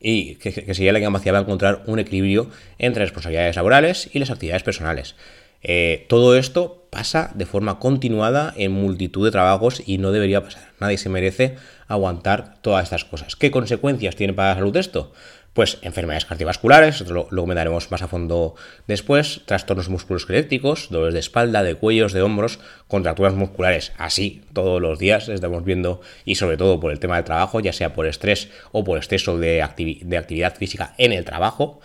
y 0.00 0.36
que, 0.36 0.52
sería 0.52 0.92
la 0.92 1.00
capacidad 1.00 1.34
de 1.34 1.40
encontrar 1.40 1.82
un 1.86 1.98
equilibrio 1.98 2.50
entre 2.78 3.04
responsabilidades 3.04 3.56
laborales 3.56 4.10
y 4.12 4.18
las 4.18 4.30
actividades 4.30 4.62
personales. 4.62 5.14
Eh, 5.62 6.06
todo 6.08 6.36
esto 6.36 6.86
pasa 6.90 7.32
de 7.34 7.46
forma 7.46 7.78
continuada 7.78 8.54
en 8.56 8.72
multitud 8.72 9.24
de 9.24 9.32
trabajos 9.32 9.82
y 9.84 9.98
no 9.98 10.12
debería 10.12 10.42
pasar. 10.42 10.70
Nadie 10.80 10.98
se 10.98 11.08
merece 11.08 11.56
aguantar 11.88 12.60
todas 12.62 12.84
estas 12.84 13.04
cosas. 13.04 13.34
¿Qué 13.36 13.50
consecuencias 13.50 14.16
tiene 14.16 14.32
para 14.32 14.50
la 14.50 14.54
salud 14.56 14.76
esto? 14.76 15.12
Pues 15.58 15.78
enfermedades 15.82 16.24
cardiovasculares, 16.24 17.00
lo, 17.08 17.26
lo 17.32 17.42
comentaremos 17.42 17.90
más 17.90 18.00
a 18.02 18.06
fondo 18.06 18.54
después, 18.86 19.40
trastornos 19.44 19.88
musculoesqueléticos, 19.88 20.86
dolores 20.88 21.14
de 21.14 21.18
espalda, 21.18 21.64
de 21.64 21.74
cuellos, 21.74 22.12
de 22.12 22.22
hombros, 22.22 22.60
contracturas 22.86 23.34
musculares, 23.34 23.90
así 23.98 24.44
todos 24.52 24.80
los 24.80 25.00
días 25.00 25.28
estamos 25.28 25.64
viendo 25.64 26.00
y 26.24 26.36
sobre 26.36 26.58
todo 26.58 26.78
por 26.78 26.92
el 26.92 27.00
tema 27.00 27.16
del 27.16 27.24
trabajo, 27.24 27.58
ya 27.58 27.72
sea 27.72 27.92
por 27.92 28.06
estrés 28.06 28.50
o 28.70 28.84
por 28.84 28.98
exceso 28.98 29.36
de, 29.36 29.60
actividad 29.60 30.54
física 30.54 30.94
en 30.96 31.10
el 31.10 31.24
trabajo, 31.24 31.80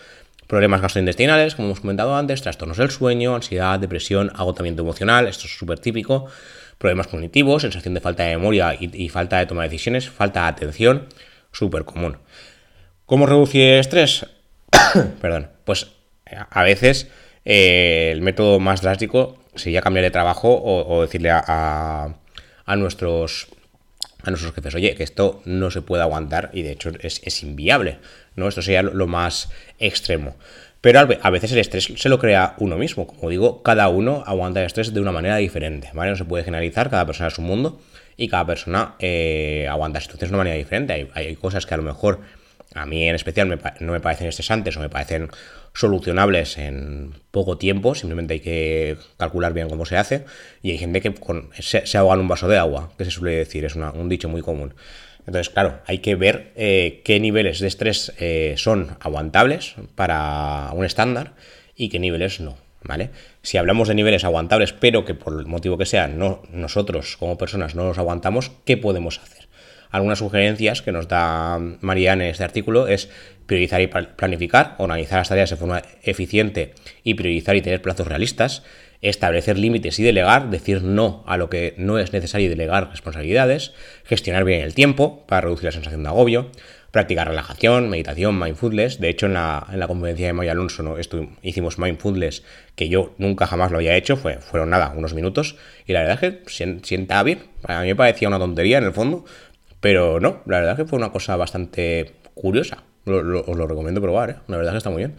problemas 0.45 0.81
gastrointestinales, 0.81 1.55
como 1.55 1.69
hemos 1.69 1.79
comentado 1.79 2.15
antes, 2.15 2.43
trastornos 2.43 2.77
del 2.77 2.91
sueño, 2.91 3.33
ansiedad, 3.33 3.79
depresión, 3.79 4.31
agotamiento 4.35 4.83
emocional, 4.83 5.27
esto 5.27 5.47
es 5.47 5.57
súper 5.57 5.79
típico, 5.79 6.27
problemas 6.77 7.07
cognitivos, 7.07 7.63
sensación 7.63 7.95
de 7.95 8.01
falta 8.01 8.21
de 8.21 8.37
memoria 8.37 8.77
y, 8.79 9.09
falta 9.09 9.39
de 9.39 9.47
toma 9.47 9.63
de 9.63 9.69
decisiones, 9.69 10.11
falta 10.11 10.41
de 10.41 10.49
atención, 10.49 11.07
súper 11.51 11.85
común. 11.85 12.19
¿Cómo 13.05 13.25
reducir 13.25 13.73
estrés? 13.73 14.25
Perdón, 15.21 15.49
pues 15.65 15.91
a 16.49 16.63
veces 16.63 17.07
eh, 17.45 18.09
el 18.11 18.21
método 18.21 18.59
más 18.59 18.81
drástico 18.81 19.37
sería 19.55 19.81
cambiar 19.81 20.03
de 20.03 20.11
trabajo 20.11 20.61
o, 20.63 21.01
decirle 21.01 21.29
a, 21.31 22.15
nuestros 22.77 23.47
a 24.23 24.29
nuestros 24.29 24.53
jefes, 24.53 24.73
oye, 24.75 24.95
que 24.95 25.03
esto 25.03 25.41
no 25.45 25.69
se 25.69 25.81
puede 25.81 26.01
aguantar 26.01 26.49
y 26.53 26.61
de 26.61 26.71
hecho 26.71 26.91
es 27.01 27.43
inviable. 27.43 27.99
¿no? 28.35 28.47
Esto 28.47 28.61
sería 28.61 28.83
lo 28.83 29.07
más 29.07 29.49
extremo. 29.79 30.35
Pero 30.81 30.99
a 30.99 31.29
veces 31.29 31.51
el 31.53 31.59
estrés 31.59 31.93
se 31.95 32.09
lo 32.09 32.19
crea 32.19 32.55
uno 32.57 32.77
mismo. 32.77 33.07
Como 33.07 33.29
digo, 33.29 33.63
cada 33.63 33.87
uno 33.87 34.23
aguanta 34.25 34.59
el 34.59 34.65
estrés 34.65 34.93
de 34.93 34.99
una 34.99 35.13
manera 35.13 35.37
diferente. 35.37 35.89
¿vale? 35.93 36.11
No 36.11 36.17
se 36.17 36.25
puede 36.25 36.43
generalizar, 36.43 36.89
cada 36.89 37.05
persona 37.05 37.29
es 37.29 37.37
un 37.37 37.45
mundo 37.45 37.79
y 38.17 38.27
cada 38.27 38.45
persona 38.45 38.95
eh, 38.99 39.65
aguanta 39.69 40.01
situaciones 40.01 40.31
de 40.31 40.35
una 40.35 40.43
manera 40.43 40.57
diferente. 40.57 41.09
Hay, 41.13 41.35
cosas 41.35 41.65
que 41.65 41.73
a 41.73 41.77
lo 41.77 41.83
mejor 41.83 42.19
a 42.75 42.85
mí 42.85 43.07
en 43.07 43.15
especial 43.15 43.59
no 43.79 43.91
me 43.91 43.99
parecen 43.99 44.27
estresantes 44.27 44.77
o 44.77 44.79
me 44.79 44.89
parecen 44.89 45.29
solucionables 45.73 46.57
en 46.57 47.13
poco 47.31 47.57
tiempo, 47.57 47.95
simplemente 47.95 48.35
hay 48.35 48.39
que 48.39 48.97
calcular 49.17 49.53
bien 49.53 49.69
cómo 49.69 49.85
se 49.85 49.97
hace. 49.97 50.25
Y 50.61 50.71
hay 50.71 50.77
gente 50.77 51.01
que 51.01 51.13
se, 51.59 51.97
ahoga 51.97 52.15
en 52.15 52.21
un 52.21 52.27
vaso 52.27 52.47
de 52.47 52.57
agua, 52.57 52.91
que 52.97 53.05
se 53.05 53.11
suele 53.11 53.37
decir, 53.37 53.65
es 53.65 53.75
un 53.75 54.09
dicho 54.09 54.29
muy 54.29 54.41
común. 54.41 54.73
Entonces, 55.25 55.49
claro, 55.49 55.79
hay 55.85 55.99
que 55.99 56.15
ver 56.15 56.51
eh, 56.55 57.01
qué 57.05 57.19
niveles 57.19 57.59
de 57.59 57.67
estrés 57.67 58.13
eh, 58.19 58.55
son 58.57 58.97
aguantables 58.99 59.75
para 59.95 60.69
un 60.73 60.83
estándar 60.85 61.33
y 61.75 61.89
qué 61.89 61.99
niveles 61.99 62.39
no. 62.39 62.57
¿Vale? 62.85 63.11
Si 63.41 63.57
hablamos 63.57 63.87
de 63.87 63.95
niveles 63.95 64.25
aguantables, 64.25 64.73
pero 64.73 65.05
que 65.05 65.13
por 65.13 65.39
el 65.39 65.45
motivo 65.45 65.77
que 65.77 65.85
sea, 65.85 66.09
no, 66.09 66.41
nosotros 66.51 67.15
como 67.15 67.37
personas 67.37 67.75
no 67.75 67.85
los 67.85 67.97
aguantamos, 67.97 68.51
¿qué 68.65 68.75
podemos 68.75 69.19
hacer? 69.19 69.42
Algunas 69.93 70.17
sugerencias 70.17 70.81
que 70.81 70.91
nos 70.91 71.07
da 71.07 71.59
Marianne 71.81 72.25
en 72.25 72.31
este 72.31 72.43
artículo 72.43 72.87
es 72.87 73.09
priorizar 73.45 73.79
y 73.79 73.85
planificar, 73.85 74.73
organizar 74.79 75.19
las 75.19 75.29
tareas 75.29 75.51
de 75.51 75.55
forma 75.55 75.83
eficiente 76.01 76.73
y 77.03 77.13
priorizar 77.13 77.55
y 77.55 77.61
tener 77.61 77.79
plazos 77.79 78.07
realistas, 78.07 78.63
establecer 79.01 79.59
límites 79.59 79.99
y 79.99 80.03
delegar, 80.03 80.49
decir 80.49 80.81
no 80.81 81.23
a 81.27 81.37
lo 81.37 81.47
que 81.47 81.75
no 81.77 81.99
es 81.99 82.11
necesario 82.11 82.47
y 82.47 82.49
delegar 82.49 82.89
responsabilidades, 82.89 83.73
gestionar 84.03 84.45
bien 84.45 84.61
el 84.61 84.73
tiempo 84.73 85.27
para 85.27 85.41
reducir 85.41 85.65
la 85.65 85.73
sensación 85.73 86.01
de 86.01 86.09
agobio, 86.09 86.49
practicar 86.89 87.27
relajación, 87.27 87.87
meditación, 87.87 88.39
mindfulness. 88.39 88.99
De 88.99 89.09
hecho, 89.09 89.27
en 89.27 89.33
la, 89.33 89.67
en 89.71 89.79
la 89.79 89.87
conferencia 89.87 90.25
de 90.25 90.33
Maya 90.33 90.53
Alonso 90.53 90.81
¿no? 90.81 90.95
hicimos 91.43 91.77
mindfulness, 91.77 92.41
que 92.75 92.89
yo 92.89 93.13
nunca 93.19 93.45
jamás 93.45 93.69
lo 93.69 93.77
había 93.77 93.95
hecho, 93.95 94.17
fue, 94.17 94.39
fueron 94.39 94.71
nada, 94.71 94.91
unos 94.95 95.13
minutos, 95.13 95.55
y 95.85 95.93
la 95.93 96.01
verdad 96.01 96.23
es 96.23 96.35
que 96.57 96.79
sienta 96.81 97.21
bien. 97.21 97.43
A 97.63 97.81
mí 97.81 97.89
me 97.89 97.95
parecía 97.95 98.27
una 98.27 98.39
tontería 98.39 98.79
en 98.79 98.85
el 98.85 98.93
fondo, 98.93 99.25
pero 99.83 100.21
no, 100.21 100.41
la 100.45 100.61
verdad 100.61 100.77
que 100.77 100.85
fue 100.85 100.97
una 100.97 101.11
cosa 101.11 101.35
bastante 101.35 102.13
curiosa. 102.35 102.83
os 103.05 103.57
lo 103.57 103.67
recomiendo 103.67 103.99
probar, 103.99 104.29
¿eh? 104.29 104.35
la 104.47 104.55
verdad 104.55 104.71
que 104.71 104.77
está 104.77 104.89
muy 104.89 104.99
bien. 104.99 105.15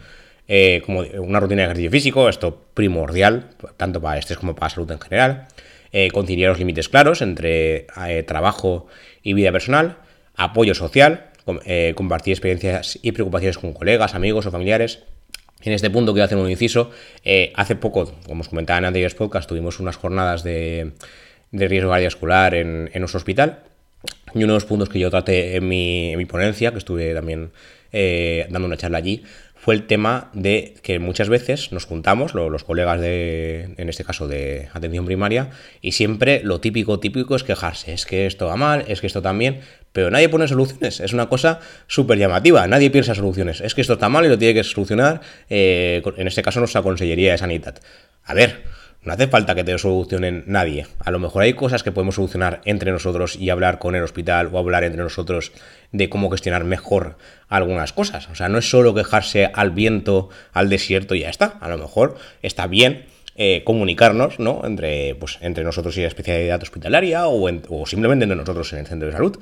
Eh, 0.47 0.81
como 0.83 1.01
una 1.19 1.39
rutina 1.39 1.61
de 1.61 1.65
ejercicio 1.65 1.91
físico, 1.91 2.29
esto 2.29 2.65
primordial, 2.73 3.51
tanto 3.77 4.01
para 4.01 4.17
estrés 4.17 4.39
como 4.39 4.55
para 4.55 4.71
salud 4.71 4.89
en 4.91 4.99
general. 4.99 5.47
Eh, 5.91 6.09
conciliar 6.09 6.49
los 6.49 6.57
límites 6.57 6.89
claros 6.89 7.21
entre 7.21 7.85
eh, 8.07 8.23
trabajo 8.23 8.87
y 9.21 9.33
vida 9.33 9.51
personal. 9.51 9.97
Apoyo 10.35 10.73
social, 10.73 11.27
compartir 11.93 12.33
experiencias 12.33 12.97
y 13.03 13.11
preocupaciones 13.11 13.59
con 13.59 13.71
colegas, 13.71 14.15
amigos 14.15 14.47
o 14.47 14.51
familiares. 14.51 15.03
En 15.61 15.73
este 15.73 15.91
punto 15.91 16.11
quiero 16.11 16.25
hacer 16.25 16.39
un 16.39 16.49
inciso. 16.49 16.89
hace 17.53 17.75
poco, 17.75 18.11
como 18.25 18.41
os 18.41 18.49
comentaba 18.49 18.79
en 18.79 18.85
anteriores 18.85 19.13
podcasts, 19.13 19.47
tuvimos 19.47 19.79
unas 19.79 19.95
jornadas 19.95 20.43
de, 20.43 20.93
riesgo 21.51 21.91
cardiovascular 21.91 22.55
en, 22.55 22.89
nuestro 22.95 23.19
hospital. 23.19 23.59
Y 24.35 24.43
uno 24.43 24.53
de 24.53 24.57
los 24.57 24.65
puntos 24.65 24.89
que 24.89 24.99
yo 24.99 25.09
traté 25.09 25.55
en 25.55 25.67
mi, 25.67 26.11
en 26.11 26.19
mi 26.19 26.25
ponencia, 26.25 26.71
que 26.71 26.77
estuve 26.77 27.15
también 27.15 27.51
dando 27.91 28.67
una 28.67 28.77
charla 28.77 28.97
allí, 28.97 29.23
fue 29.65 29.73
el 29.73 29.87
tema 29.87 30.29
de 30.33 30.75
que 30.83 30.99
muchas 30.99 31.27
veces 31.27 31.71
nos 31.71 31.85
juntamos, 31.85 32.35
los 32.35 32.63
colegas 32.63 33.01
de, 33.01 33.73
en 33.77 33.89
este 33.89 34.03
caso 34.03 34.27
de 34.27 34.69
atención 34.73 35.07
primaria, 35.07 35.49
y 35.81 35.93
siempre 35.93 36.41
lo 36.43 36.61
típico, 36.61 36.99
típico 36.99 37.35
es 37.35 37.43
quejarse, 37.43 37.91
es 37.91 38.05
que 38.05 38.27
esto 38.27 38.45
va 38.45 38.57
mal, 38.57 38.85
es 38.87 39.01
que 39.01 39.07
esto 39.07 39.23
también, 39.23 39.61
pero 39.91 40.11
nadie 40.11 40.29
pone 40.29 40.47
soluciones, 40.47 40.99
es 40.99 41.13
una 41.13 41.29
cosa 41.29 41.61
súper 41.87 42.19
llamativa, 42.19 42.67
nadie 42.67 42.91
piensa 42.91 43.15
soluciones, 43.15 43.59
es 43.59 43.73
que 43.73 43.81
esto 43.81 43.93
está 43.93 44.07
mal 44.07 44.23
y 44.25 44.29
lo 44.29 44.37
tiene 44.37 44.53
que 44.53 44.63
solucionar, 44.63 45.21
eh, 45.49 46.03
en 46.15 46.27
este 46.27 46.43
caso 46.43 46.59
nuestra 46.59 46.83
Consellería 46.83 47.31
de 47.31 47.39
Sanidad. 47.39 47.79
A 48.23 48.35
ver, 48.35 48.65
no 49.05 49.13
hace 49.13 49.27
falta 49.27 49.55
que 49.55 49.63
te 49.63 49.77
solucionen 49.77 50.43
nadie. 50.47 50.87
A 50.99 51.11
lo 51.11 51.19
mejor 51.19 51.43
hay 51.43 51.53
cosas 51.53 51.83
que 51.83 51.91
podemos 51.91 52.15
solucionar 52.15 52.61
entre 52.65 52.91
nosotros 52.91 53.35
y 53.35 53.51
hablar 53.51 53.77
con 53.77 53.95
el 53.95 54.03
hospital 54.03 54.49
o 54.51 54.57
hablar 54.57 54.83
entre 54.83 55.03
nosotros 55.03 55.51
de 55.91 56.09
cómo 56.09 56.29
gestionar 56.31 56.63
mejor 56.63 57.17
algunas 57.47 57.93
cosas. 57.93 58.27
O 58.29 58.35
sea, 58.35 58.49
no 58.49 58.57
es 58.57 58.69
solo 58.69 58.95
quejarse 58.95 59.49
al 59.53 59.71
viento, 59.71 60.29
al 60.53 60.69
desierto 60.69 61.13
y 61.13 61.19
ya 61.21 61.29
está. 61.29 61.57
A 61.61 61.69
lo 61.69 61.77
mejor 61.77 62.17
está 62.41 62.65
bien 62.65 63.05
eh, 63.35 63.63
comunicarnos 63.63 64.39
¿no? 64.39 64.61
entre, 64.65 65.13
pues, 65.15 65.37
entre 65.41 65.63
nosotros 65.63 65.95
y 65.97 66.01
la 66.01 66.07
especialidad 66.07 66.61
hospitalaria 66.63 67.27
o 67.27 67.85
simplemente 67.85 68.23
entre 68.23 68.37
nosotros 68.37 68.73
en 68.73 68.79
el 68.79 68.87
centro 68.87 69.07
de 69.07 69.13
salud. 69.13 69.39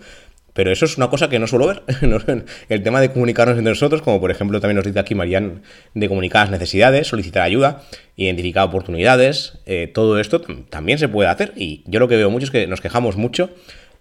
Pero 0.53 0.72
eso 0.72 0.86
es 0.86 0.98
una 0.98 1.10
cosa 1.10 1.29
que 1.29 1.39
no 1.39 1.48
suelo 1.48 1.67
ver. 1.67 1.83
el 2.69 2.83
tema 2.83 3.01
de 3.01 3.12
comunicarnos 3.12 3.57
entre 3.57 3.72
nosotros, 3.72 4.01
como 4.01 4.19
por 4.19 4.31
ejemplo 4.31 4.60
también 4.60 4.75
nos 4.75 4.86
dice 4.86 5.00
aquí 5.00 5.15
Marian, 5.15 5.63
de 5.93 6.07
comunicar 6.07 6.43
las 6.43 6.51
necesidades, 6.51 7.07
solicitar 7.07 7.43
ayuda, 7.43 7.81
identificar 8.15 8.65
oportunidades, 8.65 9.60
eh, 9.65 9.89
todo 9.93 10.19
esto 10.19 10.41
también 10.69 11.00
se 11.00 11.07
puede 11.07 11.29
hacer. 11.29 11.53
Y 11.55 11.83
yo 11.88 12.00
lo 12.00 12.07
que 12.07 12.17
veo 12.17 12.29
mucho 12.29 12.45
es 12.45 12.51
que 12.51 12.67
nos 12.67 12.81
quejamos 12.81 13.17
mucho, 13.17 13.50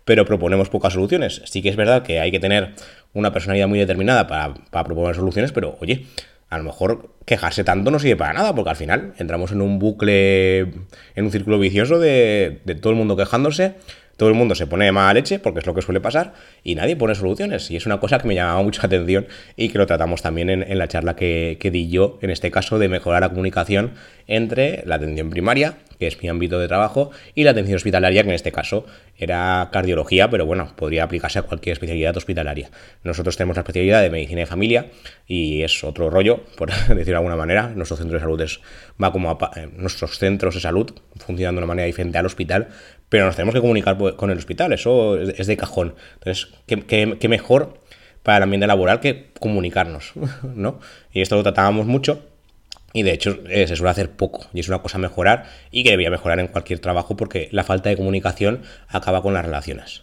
pero 0.04 0.26
proponemos 0.26 0.68
pocas 0.68 0.92
soluciones. 0.92 1.42
Sí 1.46 1.62
que 1.62 1.70
es 1.70 1.76
verdad 1.76 2.02
que 2.02 2.20
hay 2.20 2.30
que 2.30 2.40
tener 2.40 2.74
una 3.14 3.32
personalidad 3.32 3.68
muy 3.68 3.78
determinada 3.78 4.26
para, 4.26 4.84
proponer 4.84 5.14
soluciones, 5.14 5.52
pero 5.52 5.78
oye, 5.80 6.06
a 6.50 6.58
lo 6.58 6.64
mejor 6.64 7.14
quejarse 7.24 7.64
tanto 7.64 7.90
no 7.90 7.98
sirve 7.98 8.16
para 8.16 8.34
nada, 8.34 8.54
porque 8.54 8.70
al 8.70 8.76
final 8.76 9.14
entramos 9.16 9.52
en 9.52 9.62
un 9.62 9.78
bucle, 9.78 10.58
en 10.60 11.24
un 11.24 11.30
círculo 11.30 11.58
vicioso 11.58 11.98
de, 11.98 12.60
de 12.64 12.74
todo 12.74 12.92
el 12.92 12.98
mundo 12.98 13.16
quejándose 13.16 13.74
todo 14.22 14.28
el 14.28 14.36
mundo 14.36 14.54
se 14.54 14.68
pone 14.68 14.84
de 14.84 14.92
mala 14.92 15.14
leche, 15.14 15.40
porque 15.40 15.58
es 15.58 15.66
lo 15.66 15.74
que 15.74 15.82
suele 15.82 16.00
pasar, 16.00 16.32
y 16.62 16.76
nadie 16.76 16.94
pone 16.94 17.16
soluciones. 17.16 17.68
Y 17.72 17.76
es 17.76 17.86
una 17.86 17.98
cosa 17.98 18.20
que 18.20 18.28
me 18.28 18.36
llamaba 18.36 18.62
mucha 18.62 18.86
atención 18.86 19.26
y 19.56 19.68
que 19.68 19.78
lo 19.78 19.84
tratamos 19.84 20.22
también 20.22 20.48
en, 20.48 20.78
la 20.78 20.86
charla 20.86 21.16
que, 21.16 21.58
di 21.72 21.88
yo, 21.88 22.20
en 22.22 22.30
este 22.30 22.52
caso, 22.52 22.78
de 22.78 22.88
mejorar 22.88 23.22
la 23.22 23.30
comunicación 23.30 23.94
entre 24.28 24.84
la 24.86 24.94
atención 24.94 25.28
primaria, 25.28 25.74
que 26.02 26.08
es 26.08 26.20
mi 26.20 26.28
ámbito 26.28 26.58
de 26.58 26.66
trabajo, 26.66 27.12
y 27.36 27.44
la 27.44 27.52
atención 27.52 27.76
hospitalaria, 27.76 28.24
que 28.24 28.30
en 28.30 28.34
este 28.34 28.50
caso 28.50 28.84
era 29.16 29.68
cardiología, 29.72 30.28
pero 30.28 30.44
bueno, 30.44 30.72
podría 30.74 31.04
aplicarse 31.04 31.38
a 31.38 31.42
cualquier 31.42 31.74
especialidad 31.74 32.16
hospitalaria. 32.16 32.72
Nosotros 33.04 33.36
tenemos 33.36 33.56
la 33.56 33.60
especialidad 33.60 34.02
de 34.02 34.10
medicina 34.10 34.40
de 34.40 34.46
familia 34.46 34.86
y 35.28 35.62
es 35.62 35.84
otro 35.84 36.10
rollo, 36.10 36.42
por 36.56 36.70
decirlo 36.88 37.04
de 37.04 37.14
alguna 37.14 37.36
manera. 37.36 37.68
Nuestro 37.68 37.96
centro 37.96 38.14
de 38.14 38.20
salud 38.20 38.40
es, 38.40 38.60
va 39.00 39.12
como 39.12 39.30
a, 39.30 39.50
eh, 39.54 39.68
nuestros 39.76 40.18
centros 40.18 40.56
de 40.56 40.60
salud 40.60 40.92
funcionando 41.24 41.60
de 41.60 41.64
una 41.64 41.68
manera 41.68 41.86
diferente 41.86 42.18
al 42.18 42.26
hospital, 42.26 42.66
pero 43.08 43.26
nos 43.26 43.36
tenemos 43.36 43.54
que 43.54 43.60
comunicar 43.60 43.96
con 44.16 44.32
el 44.32 44.38
hospital, 44.38 44.72
eso 44.72 45.20
es 45.20 45.46
de 45.46 45.56
cajón. 45.56 45.94
Entonces, 46.14 46.48
¿qué, 46.66 47.28
mejor 47.28 47.78
para 48.24 48.38
el 48.38 48.42
ambiente 48.42 48.66
laboral 48.66 48.98
que 48.98 49.30
comunicarnos, 49.38 50.14
¿no? 50.42 50.80
Y 51.12 51.20
esto 51.20 51.36
lo 51.36 51.44
tratábamos 51.44 51.86
mucho 51.86 52.31
y 52.92 53.02
de 53.02 53.12
hecho 53.12 53.38
eh, 53.48 53.66
se 53.66 53.76
suele 53.76 53.90
hacer 53.90 54.10
poco 54.10 54.46
y 54.52 54.60
es 54.60 54.68
una 54.68 54.80
cosa 54.80 54.98
mejorar 54.98 55.46
y 55.70 55.82
que 55.82 55.90
debería 55.90 56.10
mejorar 56.10 56.40
en 56.40 56.48
cualquier 56.48 56.78
trabajo 56.78 57.16
porque 57.16 57.48
la 57.52 57.64
falta 57.64 57.88
de 57.88 57.96
comunicación 57.96 58.62
acaba 58.88 59.22
con 59.22 59.34
las 59.34 59.44
relaciones. 59.44 60.02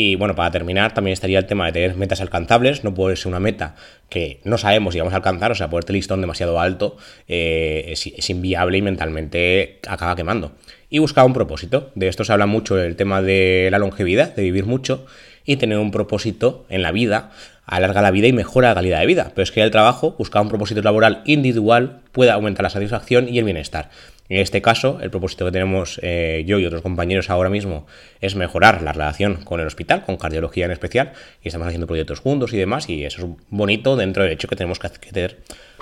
Y 0.00 0.16
bueno, 0.16 0.34
para 0.34 0.50
terminar, 0.50 0.92
también 0.92 1.14
estaría 1.14 1.38
el 1.38 1.46
tema 1.46 1.66
de 1.66 1.72
tener 1.72 1.96
metas 1.96 2.20
alcanzables. 2.20 2.84
No 2.84 2.94
puede 2.94 3.16
ser 3.16 3.28
una 3.28 3.40
meta 3.40 3.74
que 4.08 4.40
no 4.44 4.58
sabemos 4.58 4.92
si 4.92 5.00
vamos 5.00 5.14
a 5.14 5.16
alcanzar, 5.16 5.50
o 5.50 5.54
sea, 5.54 5.70
ponerte 5.70 5.92
listón 5.92 6.20
demasiado 6.20 6.60
alto 6.60 6.96
eh, 7.26 7.86
es, 7.88 8.30
inviable 8.30 8.78
y 8.78 8.82
mentalmente 8.82 9.80
acaba 9.88 10.14
quemando. 10.14 10.52
Y 10.90 10.98
buscar 10.98 11.24
un 11.24 11.32
propósito. 11.32 11.90
De 11.94 12.08
esto 12.08 12.24
se 12.24 12.32
habla 12.32 12.46
mucho 12.46 12.78
el 12.78 12.96
tema 12.96 13.22
de 13.22 13.68
la 13.72 13.78
longevidad, 13.78 14.34
de 14.34 14.42
vivir 14.42 14.66
mucho 14.66 15.06
y 15.44 15.56
tener 15.56 15.78
un 15.78 15.90
propósito 15.90 16.66
en 16.68 16.82
la 16.82 16.92
vida 16.92 17.32
alarga 17.68 18.02
la 18.02 18.10
vida 18.10 18.26
y 18.26 18.32
mejora 18.32 18.70
la 18.70 18.74
calidad 18.74 19.00
de 19.00 19.06
vida. 19.06 19.30
Pero 19.34 19.42
es 19.42 19.52
que 19.52 19.62
el 19.62 19.70
trabajo, 19.70 20.14
buscar 20.18 20.42
un 20.42 20.48
propósito 20.48 20.82
laboral 20.82 21.22
individual, 21.26 22.00
puede 22.12 22.30
aumentar 22.30 22.64
la 22.64 22.70
satisfacción 22.70 23.28
y 23.28 23.38
el 23.38 23.44
bienestar. 23.44 23.90
En 24.30 24.40
este 24.40 24.60
caso, 24.60 24.98
el 25.00 25.10
propósito 25.10 25.44
que 25.44 25.52
tenemos 25.52 26.00
eh, 26.02 26.44
yo 26.46 26.58
y 26.58 26.66
otros 26.66 26.82
compañeros 26.82 27.30
ahora 27.30 27.48
mismo 27.48 27.86
es 28.20 28.34
mejorar 28.36 28.82
la 28.82 28.92
relación 28.92 29.36
con 29.44 29.60
el 29.60 29.66
hospital, 29.66 30.04
con 30.04 30.16
cardiología 30.16 30.66
en 30.66 30.70
especial, 30.70 31.12
y 31.42 31.48
estamos 31.48 31.66
haciendo 31.66 31.86
proyectos 31.86 32.20
juntos 32.20 32.52
y 32.52 32.58
demás, 32.58 32.88
y 32.90 33.04
eso 33.04 33.24
es 33.24 33.30
bonito 33.48 33.96
dentro 33.96 34.22
del 34.22 34.32
hecho 34.32 34.48
que 34.48 34.56
tenemos 34.56 34.78
que 34.78 34.88
hacer 34.88 35.38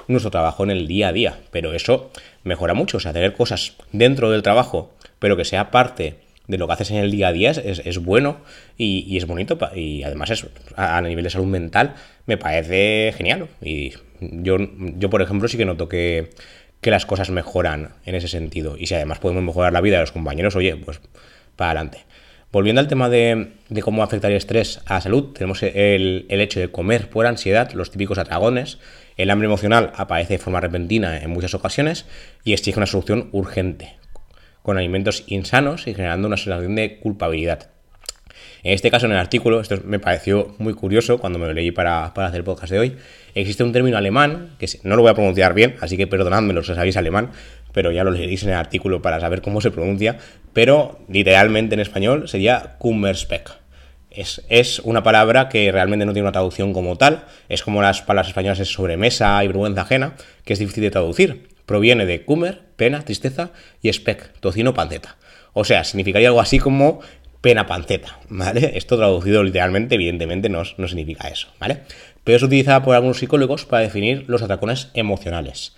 nuestro 0.06 0.30
trabajo 0.30 0.62
en 0.62 0.70
el 0.70 0.86
día 0.86 1.08
a 1.08 1.12
día. 1.12 1.38
Pero 1.50 1.72
eso 1.72 2.10
mejora 2.44 2.74
mucho, 2.74 2.98
o 2.98 3.00
sea, 3.00 3.12
tener 3.12 3.32
cosas 3.32 3.74
dentro 3.92 4.30
del 4.30 4.42
trabajo, 4.42 4.92
pero 5.18 5.36
que 5.36 5.44
sea 5.44 5.70
parte 5.70 6.25
de 6.48 6.58
lo 6.58 6.66
que 6.66 6.72
haces 6.72 6.90
en 6.90 6.98
el 6.98 7.10
día 7.10 7.28
a 7.28 7.32
día 7.32 7.50
es, 7.50 7.98
bueno 7.98 8.38
y, 8.76 9.16
es 9.16 9.26
bonito 9.26 9.58
y 9.74 10.02
además 10.02 10.30
es, 10.30 10.46
a, 10.76 11.00
nivel 11.02 11.24
de 11.24 11.30
salud 11.30 11.46
mental 11.46 11.94
me 12.26 12.36
parece 12.36 13.12
genial 13.16 13.48
y 13.60 13.92
yo, 14.20 14.56
yo 14.98 15.10
por 15.10 15.22
ejemplo 15.22 15.48
sí 15.48 15.56
que 15.56 15.64
noto 15.64 15.88
que, 15.88 16.30
que 16.80 16.90
las 16.90 17.06
cosas 17.06 17.30
mejoran 17.30 17.94
en 18.04 18.14
ese 18.14 18.28
sentido. 18.28 18.76
Y 18.78 18.86
si 18.86 18.94
además 18.94 19.18
podemos 19.18 19.42
mejorar 19.42 19.72
la 19.72 19.80
vida 19.80 19.96
de 19.96 20.02
los 20.02 20.12
compañeros, 20.12 20.56
oye, 20.56 20.76
pues 20.76 21.00
para 21.56 21.70
adelante. 21.70 22.04
Volviendo 22.52 22.80
al 22.80 22.88
tema 22.88 23.08
de, 23.08 23.48
cómo 23.82 24.02
afecta 24.02 24.28
el 24.28 24.34
estrés 24.34 24.80
a 24.86 24.94
la 24.94 25.00
salud, 25.00 25.32
tenemos 25.32 25.62
el, 25.62 26.26
hecho 26.28 26.60
de 26.60 26.68
comer 26.68 27.10
por 27.10 27.26
ansiedad, 27.26 27.72
los 27.72 27.90
típicos 27.90 28.18
atragones. 28.18 28.78
El 29.16 29.30
hambre 29.30 29.46
emocional 29.46 29.92
aparece 29.96 30.34
de 30.34 30.38
forma 30.38 30.60
repentina 30.60 31.18
en 31.20 31.30
muchas 31.30 31.54
ocasiones 31.54 32.06
y 32.44 32.52
exige 32.52 32.78
una 32.78 32.86
solución 32.86 33.30
urgente, 33.32 33.96
con 34.66 34.78
alimentos 34.78 35.22
insanos 35.28 35.86
y 35.86 35.94
generando 35.94 36.26
una 36.26 36.36
sensación 36.36 36.74
de 36.74 36.98
culpabilidad. 36.98 37.70
En 38.64 38.72
este 38.72 38.90
caso, 38.90 39.06
en 39.06 39.12
el 39.12 39.18
artículo, 39.18 39.60
esto 39.60 39.78
me 39.84 40.00
pareció 40.00 40.56
muy 40.58 40.74
curioso 40.74 41.18
cuando 41.18 41.38
me 41.38 41.46
lo 41.46 41.52
leí 41.52 41.70
para, 41.70 42.12
para 42.14 42.26
hacer 42.26 42.38
el 42.38 42.44
podcast 42.44 42.72
de 42.72 42.80
hoy, 42.80 42.96
existe 43.36 43.62
un 43.62 43.70
término 43.70 43.96
alemán, 43.96 44.56
que 44.58 44.66
no 44.82 44.96
lo 44.96 45.02
voy 45.02 45.12
a 45.12 45.14
pronunciar 45.14 45.54
bien, 45.54 45.76
así 45.80 45.96
que 45.96 46.08
perdonadme 46.08 46.60
si 46.64 46.74
sabéis 46.74 46.96
alemán, 46.96 47.30
pero 47.70 47.92
ya 47.92 48.02
lo 48.02 48.10
leeréis 48.10 48.42
en 48.42 48.48
el 48.48 48.56
artículo 48.56 49.00
para 49.00 49.20
saber 49.20 49.40
cómo 49.40 49.60
se 49.60 49.70
pronuncia, 49.70 50.18
pero 50.52 50.98
literalmente 51.08 51.74
en 51.74 51.80
español 51.80 52.28
sería 52.28 52.74
Kummerspeck. 52.78 53.52
Es, 54.10 54.44
es, 54.48 54.80
una 54.80 55.04
palabra 55.04 55.48
que 55.48 55.70
realmente 55.70 56.06
no 56.06 56.12
tiene 56.12 56.24
una 56.24 56.32
traducción 56.32 56.72
como 56.72 56.96
tal, 56.96 57.24
es 57.48 57.62
como 57.62 57.82
las 57.82 58.02
palabras 58.02 58.26
españolas 58.26 58.58
es 58.58 58.72
sobremesa 58.72 59.44
y 59.44 59.46
vergüenza 59.46 59.82
ajena, 59.82 60.16
que 60.44 60.54
es 60.54 60.58
difícil 60.58 60.82
de 60.82 60.90
traducir. 60.90 61.55
Proviene 61.66 62.06
de 62.06 62.24
Kummer, 62.24 62.62
pena, 62.76 63.02
tristeza, 63.02 63.50
y 63.82 63.92
Speck, 63.92 64.38
tocino, 64.40 64.72
panceta. 64.72 65.16
O 65.52 65.64
sea, 65.64 65.84
significaría 65.84 66.28
algo 66.28 66.40
así 66.40 66.58
como 66.58 67.00
pena 67.40 67.66
panceta, 67.66 68.18
¿vale? 68.28 68.72
Esto 68.76 68.96
traducido 68.96 69.42
literalmente, 69.42 69.96
evidentemente, 69.96 70.48
no, 70.48 70.62
no 70.78 70.88
significa 70.88 71.28
eso, 71.28 71.48
¿vale? 71.60 71.82
Pero 72.24 72.36
es 72.36 72.42
utilizada 72.42 72.82
por 72.82 72.94
algunos 72.94 73.18
psicólogos 73.18 73.64
para 73.66 73.82
definir 73.82 74.24
los 74.26 74.42
atracones 74.42 74.88
emocionales. 74.94 75.74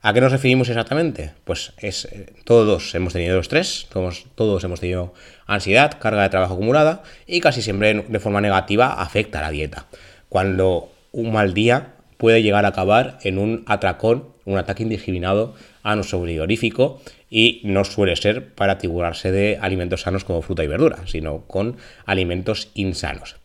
¿A 0.00 0.12
qué 0.12 0.20
nos 0.20 0.30
referimos 0.30 0.68
exactamente? 0.68 1.32
Pues 1.44 1.72
es, 1.78 2.04
eh, 2.06 2.32
todos 2.44 2.94
hemos 2.94 3.12
tenido 3.12 3.40
estrés, 3.40 3.88
todos, 3.90 4.26
todos 4.36 4.62
hemos 4.62 4.78
tenido 4.78 5.12
ansiedad, 5.46 5.98
carga 5.98 6.22
de 6.22 6.28
trabajo 6.28 6.54
acumulada 6.54 7.02
y 7.26 7.40
casi 7.40 7.62
siempre 7.62 8.04
de 8.06 8.20
forma 8.20 8.40
negativa 8.40 8.92
afecta 8.92 9.40
a 9.40 9.42
la 9.42 9.50
dieta. 9.50 9.86
Cuando 10.28 10.92
un 11.10 11.32
mal 11.32 11.52
día 11.52 11.94
puede 12.16 12.42
llegar 12.42 12.64
a 12.64 12.68
acabar 12.68 13.18
en 13.22 13.38
un 13.38 13.64
atracón, 13.66 14.28
un 14.48 14.58
ataque 14.58 14.82
indiscriminado 14.82 15.54
a 15.82 15.94
nuestro 15.94 16.22
frigorífico 16.22 17.00
y 17.30 17.60
no 17.64 17.84
suele 17.84 18.16
ser 18.16 18.54
para 18.54 18.74
asegurarse 18.74 19.30
de 19.30 19.58
alimentos 19.60 20.02
sanos 20.02 20.24
como 20.24 20.42
fruta 20.42 20.64
y 20.64 20.66
verdura, 20.66 21.00
sino 21.06 21.42
con 21.46 21.76
alimentos 22.06 22.70
insanos. 22.74 23.36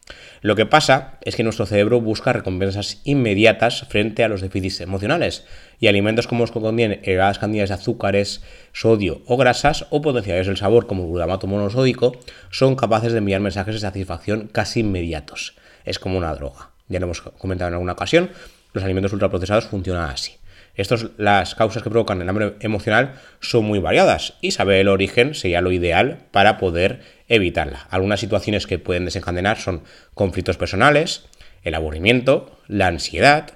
Lo 0.41 0.55
que 0.55 0.65
pasa 0.65 1.17
es 1.21 1.35
que 1.35 1.43
nuestro 1.43 1.65
cerebro 1.65 2.01
busca 2.01 2.33
recompensas 2.33 3.01
inmediatas 3.03 3.85
frente 3.89 4.23
a 4.23 4.29
los 4.29 4.41
déficits 4.41 4.81
emocionales 4.81 5.45
y 5.79 5.87
alimentos 5.87 6.27
como 6.27 6.43
los 6.43 6.51
que 6.51 6.59
contienen 6.59 7.01
elevadas 7.03 7.39
cantidades 7.39 7.69
de 7.69 7.75
azúcares, 7.75 8.41
sodio 8.71 9.21
o 9.25 9.37
grasas 9.37 9.85
o 9.89 10.01
potenciadores 10.01 10.47
del 10.47 10.57
sabor 10.57 10.87
como 10.87 11.03
el 11.03 11.09
glutamato 11.09 11.47
monosódico 11.47 12.17
son 12.51 12.75
capaces 12.75 13.11
de 13.11 13.19
enviar 13.19 13.41
mensajes 13.41 13.75
de 13.75 13.81
satisfacción 13.81 14.49
casi 14.51 14.81
inmediatos. 14.81 15.55
Es 15.85 15.99
como 15.99 16.17
una 16.17 16.33
droga. 16.33 16.71
Ya 16.87 16.99
lo 16.99 17.05
hemos 17.05 17.21
comentado 17.21 17.69
en 17.69 17.75
alguna 17.75 17.93
ocasión, 17.93 18.29
los 18.73 18.83
alimentos 18.83 19.13
ultraprocesados 19.13 19.65
funcionan 19.65 20.09
así. 20.09 20.33
Estos, 20.75 21.11
las 21.17 21.53
causas 21.53 21.83
que 21.83 21.89
provocan 21.89 22.21
el 22.21 22.29
hambre 22.29 22.55
emocional 22.59 23.13
son 23.41 23.65
muy 23.65 23.79
variadas 23.79 24.33
y 24.41 24.51
saber 24.51 24.77
el 24.77 24.87
origen 24.87 25.35
sería 25.35 25.61
lo 25.61 25.71
ideal 25.71 26.19
para 26.31 26.57
poder 26.57 27.01
evitarla. 27.27 27.87
Algunas 27.91 28.19
situaciones 28.19 28.65
que 28.65 28.79
pueden 28.79 29.05
desencadenar 29.05 29.57
son 29.57 29.83
conflictos 30.15 30.57
personales, 30.57 31.25
el 31.63 31.75
aburrimiento, 31.75 32.57
la 32.67 32.87
ansiedad 32.87 33.51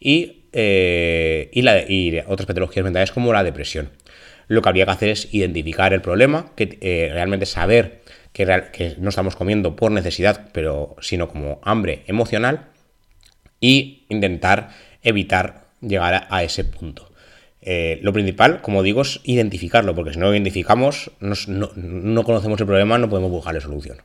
y, 0.00 0.44
eh, 0.52 1.50
y, 1.52 2.18
otras 2.26 2.46
patologías 2.46 2.84
mentales 2.84 3.12
como 3.12 3.32
la 3.32 3.44
depresión. 3.44 3.90
Lo 4.48 4.62
que 4.62 4.68
habría 4.68 4.86
que 4.86 4.90
hacer 4.90 5.08
es 5.10 5.34
identificar 5.34 5.92
el 5.92 6.00
problema, 6.00 6.52
que 6.56 6.78
eh, 6.80 7.10
realmente 7.12 7.46
saber 7.46 8.02
que, 8.32 8.46
que, 8.72 8.96
no 8.98 9.10
estamos 9.10 9.36
comiendo 9.36 9.76
por 9.76 9.92
necesidad, 9.92 10.48
pero 10.52 10.96
sino 11.00 11.28
como 11.28 11.60
hambre 11.62 12.04
emocional 12.06 12.68
y 13.60 14.04
intentar 14.08 14.70
evitar 15.02 15.63
llegar 15.86 16.26
a, 16.28 16.42
ese 16.42 16.64
punto. 16.64 17.10
Eh, 17.60 17.98
lo 18.02 18.12
principal, 18.12 18.60
como 18.60 18.82
digo, 18.82 19.02
es 19.02 19.20
identificarlo, 19.24 19.94
porque 19.94 20.12
si 20.12 20.18
no 20.18 20.26
lo 20.26 20.32
identificamos, 20.32 21.10
no, 21.20 22.24
conocemos 22.24 22.60
el 22.60 22.66
problema, 22.66 22.98
no 22.98 23.08
podemos 23.08 23.30
buscarle 23.30 23.60
solución. 23.60 24.02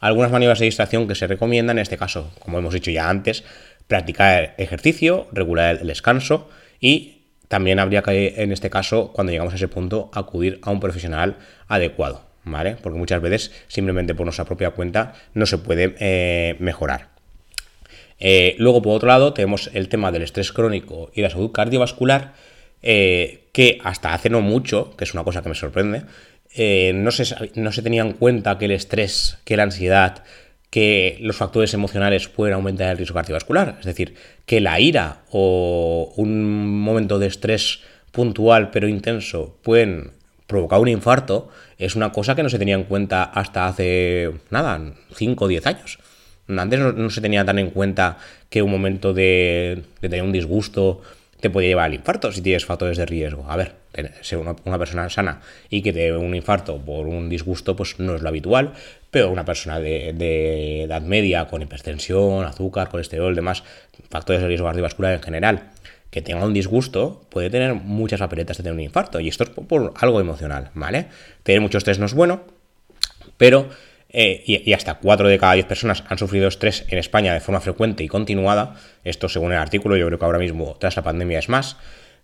Algunas 0.00 0.30
maniobras 0.30 0.58
de 0.58 0.66
distracción 0.66 1.08
que 1.08 1.14
se 1.14 1.26
recomiendan, 1.26 1.78
en 1.78 1.82
este 1.82 1.96
caso, 1.96 2.32
como 2.38 2.58
hemos 2.58 2.74
dicho 2.74 2.90
ya 2.90 3.08
antes, 3.08 3.44
practicar 3.86 4.54
ejercicio, 4.58 5.28
regular 5.32 5.78
el 5.80 5.86
descanso 5.86 6.48
y 6.80 7.22
también 7.48 7.78
habría 7.78 8.02
que, 8.02 8.34
en 8.36 8.52
este 8.52 8.70
caso, 8.70 9.12
cuando 9.12 9.32
llegamos 9.32 9.54
a 9.54 9.56
ese 9.56 9.68
punto, 9.68 10.10
acudir 10.12 10.60
a 10.62 10.70
un 10.70 10.80
profesional 10.80 11.36
adecuado. 11.66 12.28
Porque 12.82 12.98
muchas 12.98 13.20
veces, 13.20 13.52
simplemente 13.68 14.14
por 14.14 14.26
nuestra 14.26 14.44
propia 14.44 14.70
cuenta, 14.70 15.14
no 15.34 15.46
se 15.46 15.58
puede 15.58 15.94
eh, 15.98 16.56
mejorar. 16.60 17.08
Eh, 18.18 18.56
luego, 18.58 18.82
por 18.82 18.96
otro 18.96 19.08
lado, 19.08 19.32
tenemos 19.32 19.70
el 19.74 19.88
tema 19.88 20.10
del 20.12 20.22
estrés 20.22 20.52
crónico 20.52 21.10
y 21.14 21.22
la 21.22 21.30
salud 21.30 21.52
cardiovascular, 21.52 22.34
eh, 22.82 23.44
que 23.52 23.78
hasta 23.84 24.14
hace 24.14 24.30
no 24.30 24.40
mucho, 24.40 24.96
que 24.96 25.04
es 25.04 25.14
una 25.14 25.24
cosa 25.24 25.42
que 25.42 25.48
me 25.48 25.54
sorprende, 25.54 26.02
eh, 26.54 26.92
no, 26.94 27.10
se, 27.10 27.24
no 27.54 27.72
se 27.72 27.82
tenía 27.82 28.02
en 28.02 28.12
cuenta 28.12 28.58
que 28.58 28.66
el 28.66 28.72
estrés, 28.72 29.38
que 29.44 29.56
la 29.56 29.64
ansiedad, 29.64 30.24
que 30.70 31.18
los 31.20 31.36
factores 31.36 31.72
emocionales 31.74 32.28
pueden 32.28 32.54
aumentar 32.54 32.90
el 32.90 32.98
riesgo 32.98 33.14
cardiovascular. 33.14 33.76
Es 33.78 33.86
decir, 33.86 34.14
que 34.46 34.60
la 34.60 34.80
ira 34.80 35.22
o 35.30 36.12
un 36.16 36.80
momento 36.80 37.18
de 37.18 37.26
estrés 37.26 37.80
puntual 38.12 38.70
pero 38.70 38.88
intenso 38.88 39.56
pueden 39.62 40.12
provocar 40.46 40.80
un 40.80 40.88
infarto, 40.88 41.50
es 41.78 41.94
una 41.94 42.10
cosa 42.10 42.34
que 42.34 42.42
no 42.42 42.48
se 42.48 42.58
tenía 42.58 42.74
en 42.74 42.84
cuenta 42.84 43.22
hasta 43.22 43.66
hace, 43.66 44.32
nada, 44.50 44.80
5 45.14 45.44
o 45.44 45.48
10 45.48 45.66
años. 45.66 45.98
Antes 46.48 46.80
no, 46.80 47.10
se 47.10 47.20
tenía 47.20 47.44
tan 47.44 47.58
en 47.58 47.70
cuenta 47.70 48.18
que 48.48 48.62
un 48.62 48.70
momento 48.70 49.12
de, 49.12 49.82
tener 50.00 50.22
un 50.22 50.32
disgusto 50.32 51.02
te 51.40 51.50
podía 51.50 51.68
llevar 51.68 51.86
al 51.86 51.94
infarto 51.94 52.32
si 52.32 52.40
tienes 52.40 52.64
factores 52.64 52.96
de 52.96 53.06
riesgo. 53.06 53.44
A 53.48 53.56
ver, 53.56 53.74
ser 54.22 54.38
una, 54.38 54.78
persona 54.78 55.08
sana 55.10 55.40
y 55.68 55.82
que 55.82 55.92
te 55.92 56.00
dé 56.00 56.16
un 56.16 56.34
infarto 56.34 56.78
por 56.78 57.06
un 57.06 57.28
disgusto, 57.28 57.76
pues 57.76 57.98
no 57.98 58.16
es 58.16 58.22
lo 58.22 58.28
habitual, 58.28 58.72
pero 59.10 59.30
una 59.30 59.44
persona 59.44 59.78
de, 59.78 60.82
edad 60.82 61.02
media 61.02 61.46
con 61.46 61.62
hipertensión, 61.62 62.44
azúcar, 62.44 62.88
colesterol, 62.88 63.34
demás, 63.34 63.62
factores 64.10 64.40
de 64.40 64.48
riesgo 64.48 64.66
cardiovascular 64.66 65.14
en 65.14 65.22
general, 65.22 65.70
que 66.10 66.22
tenga 66.22 66.44
un 66.44 66.54
disgusto, 66.54 67.26
puede 67.28 67.50
tener 67.50 67.74
muchas 67.74 68.20
papeletas 68.20 68.56
de 68.56 68.62
tener 68.62 68.74
un 68.74 68.80
infarto. 68.80 69.20
Y 69.20 69.28
esto 69.28 69.44
es 69.44 69.50
por 69.50 69.92
algo 70.00 70.20
emocional, 70.20 70.70
¿vale? 70.72 71.08
Tener 71.42 71.60
mucho 71.60 71.76
estrés 71.76 71.98
no 71.98 72.06
es 72.06 72.14
bueno, 72.14 72.42
pero 73.36 73.68
eh, 74.10 74.42
y, 74.46 74.72
hasta 74.72 74.94
4 74.94 75.28
de 75.28 75.38
cada 75.38 75.52
10 75.52 75.66
personas 75.66 76.02
han 76.08 76.16
sufrido 76.16 76.48
estrés 76.48 76.86
en 76.88 76.98
España 76.98 77.34
de 77.34 77.40
forma 77.40 77.60
frecuente 77.60 78.02
y 78.02 78.08
continuada. 78.08 78.74
Esto 79.04 79.28
según 79.28 79.52
el 79.52 79.58
artículo, 79.58 79.96
yo 79.96 80.06
creo 80.06 80.18
que 80.18 80.24
ahora 80.24 80.38
mismo 80.38 80.76
tras 80.80 80.96
la 80.96 81.02
pandemia 81.02 81.38
es 81.38 81.48
más. 81.48 81.76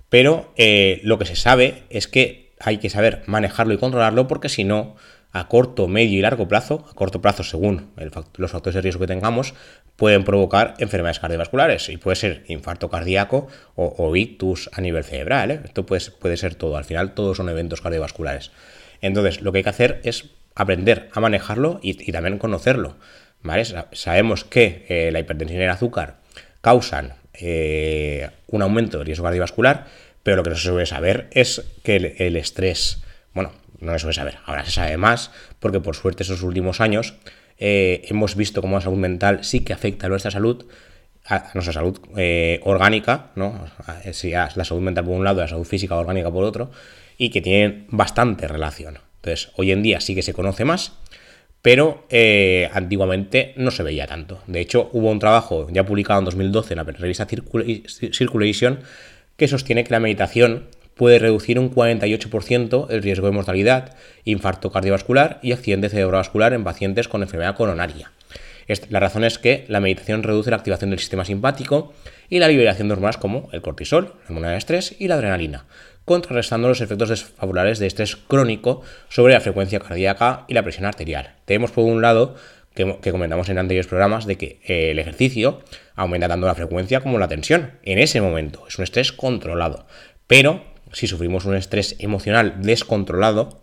Pero 0.09 0.53
eh, 0.57 1.01
lo 1.03 1.19
que 1.19 1.27
se 1.27 1.37
sabe 1.37 1.83
es 1.91 2.09
que 2.09 2.53
hay 2.61 2.79
que 2.79 2.89
saber 2.89 3.23
manejarlo 3.27 3.75
y 3.75 3.79
controlarlo 3.79 4.27
porque 4.29 4.49
si 4.49 4.65
no, 4.65 4.97
a 5.33 5.49
corto, 5.49 5.87
medio 5.89 6.19
y 6.19 6.23
largo 6.23 6.49
plazo, 6.49 6.87
a 6.91 6.95
corto 6.95 7.21
plazo 7.21 7.43
según 7.43 7.91
los 8.37 8.51
factores 8.51 8.77
de 8.77 8.81
riesgo 8.81 9.01
que 9.01 9.09
tengamos, 9.09 9.53
pueden 9.97 10.25
provocar 10.25 10.75
enfermedades 10.79 11.19
cardiovasculares 11.19 11.89
y 11.91 11.97
puede 11.99 12.17
ser 12.17 12.45
infarto 12.49 12.89
cardíaco 12.89 13.49
o, 13.75 14.17
ictus 14.17 14.71
a 14.73 14.81
nivel 14.81 15.05
cerebral. 15.05 15.51
¿eh? 15.51 15.61
Esto 15.65 15.85
puede, 15.85 16.11
puede 16.13 16.37
ser 16.37 16.55
todo, 16.55 16.77
al 16.77 16.85
final 16.85 17.15
todos 17.15 17.37
son 17.37 17.49
eventos 17.49 17.81
cardiovasculares. 17.81 18.53
Entonces, 19.01 19.43
lo 19.43 19.53
que 19.53 19.59
hay 19.59 19.65
que 19.65 19.71
hacer 19.71 20.01
es 20.05 20.31
aprender 20.55 21.09
a 21.13 21.21
manejarlo 21.21 21.81
y, 21.83 22.13
también 22.13 22.39
conocerlo. 22.39 22.97
¿vale? 23.43 23.65
Sabemos 23.93 24.45
que 24.45 24.87
eh, 24.89 25.11
la 25.13 25.21
hipertensión 25.21 25.61
y 25.61 25.65
el 25.65 25.71
azúcar 25.71 26.17
causan 26.61 27.15
eh, 27.35 28.31
un 28.47 28.63
aumento 28.63 28.99
del 28.99 29.07
riesgo 29.07 29.25
cardiovascular, 29.25 29.87
pero 30.23 30.37
lo 30.37 30.43
que 30.43 30.51
no 30.51 30.57
se 30.57 30.69
suele 30.69 30.87
saber 30.87 31.29
es 31.33 31.65
que 31.83 31.97
el, 32.19 32.37
estrés, 32.37 33.03
bueno, 33.35 33.53
no 33.81 33.93
se 33.93 33.99
suele 33.99 34.15
saber, 34.15 34.39
ahora 34.47 34.65
se 34.65 34.71
sabe 34.71 34.97
más, 34.97 35.31
porque 35.59 35.81
por 35.81 35.97
suerte 35.97 36.23
esos 36.23 36.43
últimos 36.43 36.81
años 36.81 37.15
eh, 37.59 38.03
hemos 38.09 38.37
visto 38.37 38.63
cómo 38.63 38.77
la 38.77 38.83
salud 38.83 38.97
mental 38.97 39.45
sí 39.45 39.61
que 39.61 39.73
afecta 39.73 40.07
a 40.07 40.09
nuestra 40.09 40.31
salud, 40.31 40.67
a 41.27 41.51
nuestra 41.55 41.75
salud 41.75 42.01
orgánica, 42.63 43.31
¿no? 43.35 43.67
la 43.87 44.65
salud 44.65 44.83
mental 44.83 45.05
por 45.05 45.15
un 45.15 45.25
lado 45.25 45.41
y 45.41 45.43
la 45.43 45.49
salud 45.49 45.65
física 45.65 45.97
orgánica 45.97 46.31
por 46.31 46.45
otro, 46.45 46.71
y 47.19 47.31
que 47.31 47.41
tienen 47.41 47.87
bastante 47.91 48.49
relación. 48.49 48.99
Entonces, 49.25 49.53
hoy 49.57 49.73
en 49.73 49.83
día 49.83 50.01
sí 50.01 50.15
que 50.15 50.21
se 50.21 50.35
conoce 50.35 50.67
más, 50.67 50.93
pero 51.63 52.05
eh, 52.11 52.69
antiguamente 52.75 53.55
no 53.57 53.71
se 53.71 53.83
veía 53.83 54.07
tanto. 54.07 54.43
De 54.47 54.61
hecho, 54.61 54.91
hubo 54.93 55.11
un 55.11 55.19
trabajo 55.19 55.67
ya 55.71 55.87
publicado 55.87 56.19
en 56.19 56.27
2012 56.27 56.75
en 56.75 56.77
la 56.77 56.85
revista 56.85 57.27
Circulation 57.27 58.81
que 59.39 59.49
sostiene 59.49 59.83
que 59.83 59.93
la 59.93 60.01
meditación 60.01 60.67
puede 60.95 61.19
reducir 61.19 61.59
un 61.59 61.75
48% 61.75 62.87
el 62.91 63.03
riesgo 63.03 63.27
de 63.27 63.33
mortalidad, 63.33 63.97
infarto 64.25 64.71
cardiovascular 64.71 65.41
y 65.43 65.53
accidente 65.53 65.89
cerebrovascular 65.89 66.53
en 66.53 66.63
pacientes 66.63 67.09
con 67.09 67.23
enfermedad 67.23 67.57
coronaria. 67.57 68.13
La 68.91 69.01
razón 69.01 69.25
es 69.25 69.39
que 69.39 69.65
la 69.69 69.81
meditación 69.81 70.23
reduce 70.23 70.51
la 70.51 70.57
activación 70.57 70.91
del 70.91 70.99
sistema 70.99 71.25
simpático 71.25 71.95
y 72.29 72.41
la 72.41 72.49
liberación 72.49 72.89
de 72.89 72.95
hormonas 72.95 73.17
como 73.17 73.49
el 73.53 73.63
cortisol, 73.63 74.15
la 74.21 74.27
hormona 74.27 74.51
de 74.51 74.59
estrés 74.59 74.95
y 74.99 75.09
la 75.09 75.15
adrenalina, 75.17 75.65
contrarrestando 76.05 76.69
los 76.69 76.81
efectos 76.81 77.09
desfavorables 77.09 77.79
de 77.79 77.87
estrés 77.87 78.17
crónico 78.17 78.83
sobre 79.09 79.35
la 79.35 79.41
frecuencia 79.41 79.81
cardíaca 79.81 80.45
y 80.49 80.55
la 80.55 80.63
presión 80.63 80.87
arterial. 80.87 81.35
Tenemos 81.45 81.71
por 81.71 81.85
un 81.85 82.03
lado, 82.03 82.37
que, 82.75 83.13
comentamos 83.13 83.49
en 83.49 83.59
anteriores 83.59 83.87
programas, 83.87 84.27
de 84.27 84.37
que 84.37 84.61
eh, 84.65 84.91
el 84.91 84.99
ejercicio 84.99 85.63
aumenta 85.95 86.29
tanto 86.29 86.47
la 86.47 86.55
frecuencia 86.55 87.01
como 87.01 87.19
la 87.19 87.29
tensión. 87.29 87.73
En 87.83 87.99
ese 87.99 88.21
momento 88.21 88.67
es 88.69 88.79
un 88.79 88.85
estrés 88.85 89.13
controlado. 89.13 89.87
Pero 90.27 90.65
si 90.93 91.07
sufrimos 91.07 91.45
un 91.45 91.57
estrés 91.57 91.97
emocional 91.99 92.63
descontrolado, 92.63 93.63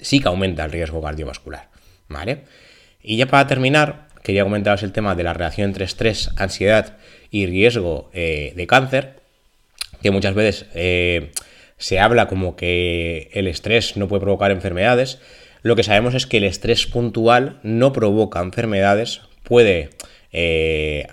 sí 0.00 0.20
que 0.20 0.28
aumenta 0.28 0.64
el 0.64 0.72
riesgo 0.72 1.02
cardiovascular. 1.02 1.68
¿Vale? 2.08 2.44
Y 3.02 3.16
ya 3.16 3.26
para 3.26 3.46
terminar, 3.46 4.08
quería 4.22 4.44
comentaros 4.44 4.82
el 4.82 4.92
tema 4.92 5.14
de 5.14 5.22
la 5.22 5.32
relación 5.32 5.68
entre 5.68 5.84
estrés, 5.84 6.30
ansiedad 6.36 6.96
y 7.30 7.46
riesgo 7.46 8.10
eh, 8.12 8.52
de 8.56 8.66
cáncer 8.66 9.25
que 10.02 10.10
muchas 10.10 10.34
veces 10.34 10.66
eh, 10.74 11.32
se 11.78 11.98
habla 12.00 12.28
como 12.28 12.56
que 12.56 13.30
el 13.32 13.46
estrés 13.46 13.96
no 13.96 14.08
puede 14.08 14.20
provocar 14.20 14.50
enfermedades. 14.50 15.18
Lo 15.62 15.76
que 15.76 15.82
sabemos 15.82 16.14
es 16.14 16.26
que 16.26 16.38
el 16.38 16.44
estrés 16.44 16.86
puntual 16.86 17.58
no 17.62 17.92
provoca 17.92 18.40
enfermedades, 18.40 19.20
puede 19.42 19.90
eh, 20.32 21.08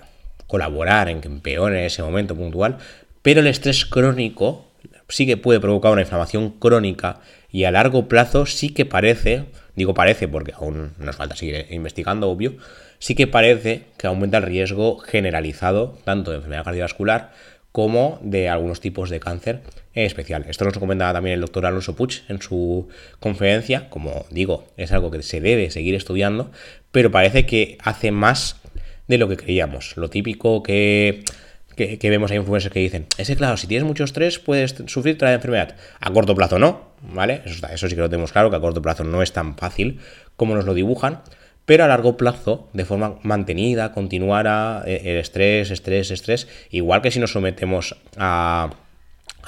colaborar 0.46 1.08
en 1.08 1.20
que 1.20 1.28
empeore 1.28 1.86
ese 1.86 2.02
momento 2.02 2.34
puntual, 2.34 2.78
pero 3.22 3.40
el 3.40 3.46
estrés 3.46 3.84
crónico 3.86 4.70
sí 5.08 5.26
que 5.26 5.36
puede 5.36 5.60
provocar 5.60 5.92
una 5.92 6.02
inflamación 6.02 6.50
crónica 6.50 7.20
y 7.50 7.64
a 7.64 7.70
largo 7.70 8.08
plazo 8.08 8.46
sí 8.46 8.70
que 8.70 8.84
parece, 8.84 9.44
digo 9.76 9.94
parece 9.94 10.28
porque 10.28 10.52
aún 10.52 10.92
nos 10.98 11.16
falta 11.16 11.36
seguir 11.36 11.66
investigando, 11.70 12.28
obvio, 12.28 12.56
sí 12.98 13.14
que 13.14 13.26
parece 13.26 13.82
que 13.96 14.06
aumenta 14.06 14.38
el 14.38 14.44
riesgo 14.44 14.98
generalizado 14.98 15.98
tanto 16.04 16.30
de 16.30 16.38
enfermedad 16.38 16.64
cardiovascular 16.64 17.32
como 17.74 18.20
de 18.22 18.48
algunos 18.48 18.78
tipos 18.78 19.10
de 19.10 19.18
cáncer 19.18 19.62
en 19.94 20.04
especial. 20.04 20.46
Esto 20.48 20.64
nos 20.64 20.78
comentaba 20.78 21.12
también 21.12 21.34
el 21.34 21.40
doctor 21.40 21.66
Alonso 21.66 21.96
Puig 21.96 22.22
en 22.28 22.40
su 22.40 22.86
conferencia. 23.18 23.90
Como 23.90 24.26
digo, 24.30 24.68
es 24.76 24.92
algo 24.92 25.10
que 25.10 25.20
se 25.24 25.40
debe 25.40 25.72
seguir 25.72 25.96
estudiando, 25.96 26.52
pero 26.92 27.10
parece 27.10 27.46
que 27.46 27.76
hace 27.82 28.12
más 28.12 28.60
de 29.08 29.18
lo 29.18 29.28
que 29.28 29.36
creíamos. 29.36 29.96
Lo 29.96 30.08
típico 30.08 30.62
que, 30.62 31.24
que, 31.74 32.10
vemos 32.10 32.30
a 32.30 32.36
influencers 32.36 32.72
que 32.72 32.78
dicen, 32.78 33.06
es 33.18 33.26
que 33.26 33.34
claro, 33.34 33.56
si 33.56 33.66
tienes 33.66 33.84
mucho 33.84 34.04
estrés 34.04 34.38
puedes 34.38 34.76
sufrir 34.86 35.16
otra 35.16 35.34
enfermedad. 35.34 35.74
A 35.98 36.12
corto 36.12 36.36
plazo 36.36 36.60
no, 36.60 36.92
¿vale? 37.02 37.42
Eso, 37.44 37.66
eso 37.66 37.88
sí 37.88 37.96
que 37.96 38.00
lo 38.00 38.08
tenemos 38.08 38.30
claro, 38.30 38.50
que 38.50 38.56
a 38.56 38.60
corto 38.60 38.82
plazo 38.82 39.02
no 39.02 39.20
es 39.20 39.32
tan 39.32 39.56
fácil 39.56 39.98
como 40.36 40.54
nos 40.54 40.64
lo 40.64 40.74
dibujan, 40.74 41.22
pero 41.66 41.84
a 41.84 41.88
largo 41.88 42.16
plazo, 42.16 42.68
de 42.72 42.84
forma 42.84 43.18
mantenida, 43.22 43.92
continuara, 43.92 44.82
eh, 44.86 45.00
el 45.04 45.16
estrés, 45.16 45.70
estrés, 45.70 46.10
estrés, 46.10 46.48
igual 46.70 47.00
que 47.00 47.10
si 47.10 47.20
nos 47.20 47.32
sometemos 47.32 47.96
a, 48.16 48.70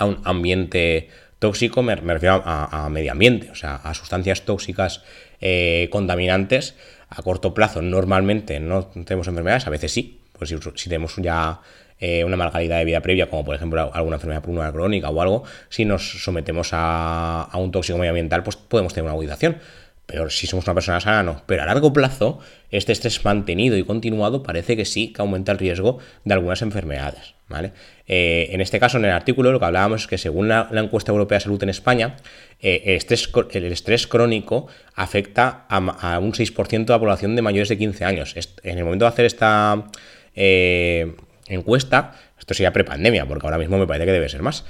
un 0.00 0.20
ambiente 0.24 1.08
tóxico, 1.38 1.82
me, 1.82 1.94
refiero 1.94 2.42
a, 2.44 2.88
medio 2.90 3.12
ambiente, 3.12 3.50
o 3.50 3.54
sea, 3.54 3.76
a 3.76 3.92
sustancias 3.94 4.42
tóxicas 4.42 5.02
eh, 5.40 5.88
contaminantes, 5.90 6.74
a 7.08 7.22
corto 7.22 7.54
plazo 7.54 7.82
normalmente 7.82 8.58
no 8.60 8.86
tenemos 8.86 9.28
enfermedades, 9.28 9.66
a 9.66 9.70
veces 9.70 9.92
sí, 9.92 10.20
pues 10.32 10.54
si, 10.74 10.88
tenemos 10.88 11.16
ya 11.16 11.60
eh, 11.98 12.24
una 12.24 12.36
mala 12.36 12.50
calidad 12.50 12.78
de 12.78 12.84
vida 12.84 13.00
previa, 13.00 13.28
como 13.28 13.44
por 13.44 13.54
ejemplo 13.54 13.90
alguna 13.92 14.16
enfermedad 14.16 14.42
pulmonar 14.42 14.72
crónica 14.72 15.10
o 15.10 15.20
algo, 15.20 15.44
si 15.68 15.84
nos 15.84 16.24
sometemos 16.24 16.70
a, 16.72 17.42
a 17.42 17.58
un 17.58 17.70
tóxico 17.70 17.98
medioambiental, 17.98 18.42
pues 18.42 18.56
podemos 18.56 18.92
tener 18.92 19.04
una 19.04 19.12
agudización 19.12 19.58
pero 20.06 20.30
si 20.30 20.46
somos 20.46 20.66
una 20.66 20.74
persona 20.74 21.00
sana, 21.00 21.22
no. 21.22 21.42
Pero 21.46 21.62
a 21.62 21.66
largo 21.66 21.92
plazo, 21.92 22.38
este 22.70 22.92
estrés 22.92 23.24
mantenido 23.24 23.76
y 23.76 23.84
continuado 23.84 24.42
parece 24.42 24.76
que 24.76 24.84
sí 24.84 25.12
que 25.12 25.20
aumenta 25.20 25.52
el 25.52 25.58
riesgo 25.58 25.98
de 26.24 26.34
algunas 26.34 26.62
enfermedades. 26.62 27.34
¿vale? 27.48 27.72
Eh, 28.06 28.48
en 28.52 28.60
este 28.60 28.78
caso, 28.78 28.98
en 28.98 29.04
el 29.04 29.10
artículo, 29.10 29.50
lo 29.50 29.58
que 29.58 29.64
hablábamos 29.64 30.02
es 30.02 30.06
que 30.06 30.18
según 30.18 30.48
la, 30.48 30.68
encuesta 30.72 31.10
europea 31.10 31.38
de 31.38 31.42
salud 31.42 31.62
en 31.62 31.70
España, 31.70 32.16
eh, 32.60 32.82
el, 32.86 32.94
estrés, 32.96 33.30
el, 33.50 33.64
estrés, 33.64 34.06
crónico 34.06 34.68
afecta 34.94 35.66
a, 35.68 36.18
un 36.18 36.32
6% 36.32 36.84
de 36.84 36.92
la 36.92 36.98
población 36.98 37.34
de 37.34 37.42
mayores 37.42 37.68
de 37.68 37.78
15 37.78 38.04
años. 38.04 38.34
En 38.62 38.78
el 38.78 38.84
momento 38.84 39.04
de 39.04 39.08
hacer 39.08 39.24
esta 39.24 39.86
eh, 40.34 41.16
encuesta, 41.48 42.14
esto 42.38 42.54
sería 42.54 42.72
prepandemia, 42.72 43.26
porque 43.26 43.46
ahora 43.46 43.58
mismo 43.58 43.76
me 43.78 43.86
parece 43.86 44.06
que 44.06 44.12
debe 44.12 44.28
ser 44.28 44.42
más. 44.42 44.64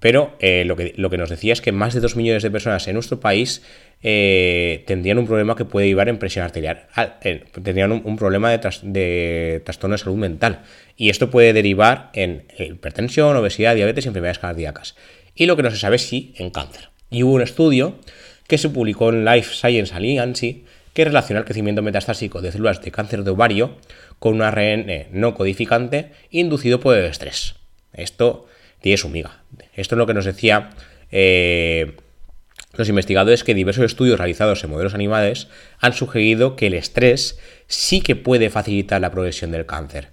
Pero 0.00 0.36
lo, 0.40 0.76
que, 0.76 0.94
lo 0.96 1.10
que 1.10 1.18
nos 1.18 1.28
decía 1.28 1.52
es 1.52 1.60
que 1.60 1.72
más 1.72 1.92
de 1.92 2.00
2 2.00 2.16
millones 2.16 2.42
de 2.42 2.50
personas 2.50 2.88
en 2.88 2.94
nuestro 2.94 3.20
país 3.20 3.62
eh, 4.02 4.82
tendrían 4.86 5.18
un 5.18 5.26
problema 5.26 5.54
que 5.56 5.66
puede 5.66 5.86
llevar 5.86 6.08
en 6.08 6.18
presión 6.18 6.42
arterial, 6.44 6.86
eh, 7.22 7.44
tendrían 7.62 7.92
un, 7.92 8.16
problema 8.16 8.50
de, 8.50 9.62
trastorno 9.62 9.94
de 9.94 9.98
salud 9.98 10.16
mental. 10.16 10.62
Y 10.96 11.10
esto 11.10 11.30
puede 11.30 11.52
derivar 11.52 12.10
en 12.14 12.44
hipertensión, 12.58 13.36
obesidad, 13.36 13.74
diabetes 13.74 14.06
y 14.06 14.08
enfermedades 14.08 14.38
cardíacas. 14.38 14.96
Y 15.34 15.46
lo 15.46 15.56
que 15.56 15.62
no 15.62 15.70
se 15.70 15.76
sabe 15.76 15.98
si 15.98 16.34
en 16.38 16.50
cáncer. 16.50 16.88
Y 17.10 17.22
hubo 17.24 17.34
un 17.34 17.42
estudio 17.42 17.98
que 18.46 18.58
se 18.58 18.70
publicó 18.70 19.10
en 19.10 19.24
Life 19.24 19.54
Science 19.54 19.94
Alliance 19.94 20.62
que 20.94 21.04
relaciona 21.04 21.40
el 21.40 21.44
crecimiento 21.44 21.82
metastásico 21.82 22.40
de 22.40 22.52
células 22.52 22.82
de 22.82 22.90
cáncer 22.90 23.22
de 23.22 23.30
ovario 23.30 23.76
con 24.18 24.34
un 24.34 24.42
ARN 24.42 24.86
no 25.12 25.34
codificante 25.34 26.10
inducido 26.30 26.80
por 26.80 26.96
el 26.96 27.04
estrés. 27.04 27.54
Esto 27.92 28.46
tiene 28.80 28.96
su 28.96 29.08
miga. 29.08 29.39
Esto 29.80 29.94
es 29.94 29.98
lo 29.98 30.06
que 30.06 30.14
nos 30.14 30.24
decía 30.24 30.70
eh, 31.10 31.96
los 32.74 32.88
investigadores 32.88 33.44
que 33.44 33.54
diversos 33.54 33.84
estudios 33.84 34.18
realizados 34.18 34.62
en 34.62 34.70
modelos 34.70 34.94
animales 34.94 35.48
han 35.80 35.92
sugerido 35.92 36.56
que 36.56 36.68
el 36.68 36.74
estrés 36.74 37.38
sí 37.66 38.00
que 38.00 38.16
puede 38.16 38.50
facilitar 38.50 39.00
la 39.00 39.10
progresión 39.10 39.50
del 39.50 39.66
cáncer. 39.66 40.08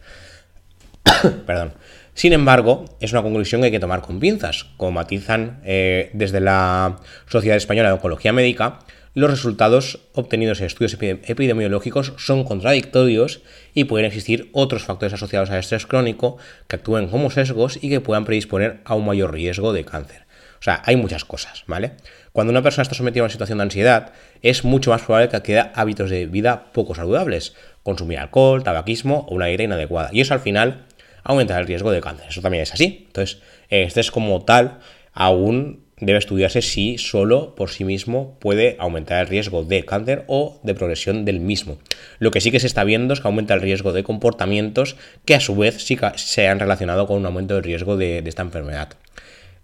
Perdón. 1.45 1.73
Sin 2.13 2.33
embargo, 2.33 2.85
es 2.99 3.11
una 3.11 3.21
conclusión 3.21 3.61
que 3.61 3.65
hay 3.65 3.71
que 3.71 3.79
tomar 3.79 4.01
con 4.01 4.19
pinzas. 4.19 4.65
Como 4.77 4.93
matizan 4.93 5.61
eh, 5.63 6.09
desde 6.13 6.39
la 6.39 6.99
Sociedad 7.27 7.57
Española 7.57 7.89
de 7.89 7.95
Oncología 7.95 8.33
Médica, 8.33 8.79
los 9.17 9.31
resultados 9.31 9.99
obtenidos 10.13 10.59
en 10.59 10.67
estudios 10.67 10.93
epidemiológicos 10.93 12.13
son 12.17 12.43
contradictorios 12.43 13.41
y 13.73 13.85
pueden 13.85 14.05
existir 14.05 14.47
otros 14.53 14.83
factores 14.83 15.11
asociados 15.11 15.49
al 15.49 15.57
estrés 15.57 15.87
crónico 15.87 16.37
que 16.67 16.75
actúen 16.75 17.07
como 17.07 17.31
sesgos 17.31 17.79
y 17.81 17.89
que 17.89 17.99
puedan 17.99 18.25
predisponer 18.25 18.79
a 18.85 18.93
un 18.93 19.07
mayor 19.07 19.33
riesgo 19.33 19.73
de 19.73 19.85
cáncer. 19.85 20.27
O 20.59 20.61
sea, 20.61 20.83
hay 20.85 20.97
muchas 20.97 21.25
cosas, 21.25 21.63
¿vale? 21.65 21.93
Cuando 22.31 22.51
una 22.51 22.61
persona 22.61 22.83
está 22.83 22.93
sometida 22.93 23.21
a 23.21 23.25
una 23.25 23.31
situación 23.31 23.57
de 23.57 23.63
ansiedad, 23.63 24.13
es 24.43 24.63
mucho 24.63 24.91
más 24.91 25.01
probable 25.01 25.29
que 25.29 25.37
adquiera 25.37 25.71
hábitos 25.73 26.11
de 26.11 26.27
vida 26.27 26.71
poco 26.71 26.93
saludables, 26.93 27.55
consumir 27.81 28.19
alcohol, 28.19 28.63
tabaquismo 28.63 29.25
o 29.29 29.33
una 29.33 29.47
dieta 29.47 29.63
inadecuada. 29.63 30.11
Y 30.13 30.21
eso 30.21 30.35
al 30.35 30.41
final 30.41 30.85
aumenta 31.23 31.57
el 31.57 31.65
riesgo 31.65 31.89
de 31.89 32.01
cáncer. 32.01 32.27
Eso 32.29 32.41
también 32.41 32.61
es 32.61 32.71
así. 32.71 33.05
Entonces, 33.07 33.41
este 33.69 33.99
es 33.99 34.11
como 34.11 34.45
tal, 34.45 34.77
aún 35.11 35.86
debe 35.99 36.19
estudiarse 36.19 36.61
si 36.61 36.97
solo 36.97 37.55
por 37.55 37.69
sí 37.69 37.83
mismo 37.83 38.37
puede 38.39 38.75
aumentar 38.79 39.21
el 39.21 39.27
riesgo 39.27 39.63
de 39.63 39.83
cáncer 39.83 40.23
o 40.27 40.59
de 40.63 40.75
progresión 40.75 41.25
del 41.25 41.39
mismo. 41.39 41.79
Lo 42.19 42.31
que 42.31 42.41
sí 42.41 42.51
que 42.51 42.59
se 42.59 42.67
está 42.67 42.83
viendo 42.83 43.13
es 43.13 43.21
que 43.21 43.27
aumenta 43.27 43.53
el 43.53 43.61
riesgo 43.61 43.93
de 43.93 44.03
comportamientos 44.03 44.95
que 45.25 45.35
a 45.35 45.39
su 45.39 45.55
vez 45.55 45.83
sí 45.83 45.97
se 46.15 46.47
han 46.47 46.59
relacionado 46.59 47.07
con 47.07 47.17
un 47.17 47.25
aumento 47.25 47.55
del 47.55 47.63
riesgo 47.63 47.97
de 47.97 48.23
esta 48.25 48.43
enfermedad. 48.43 48.89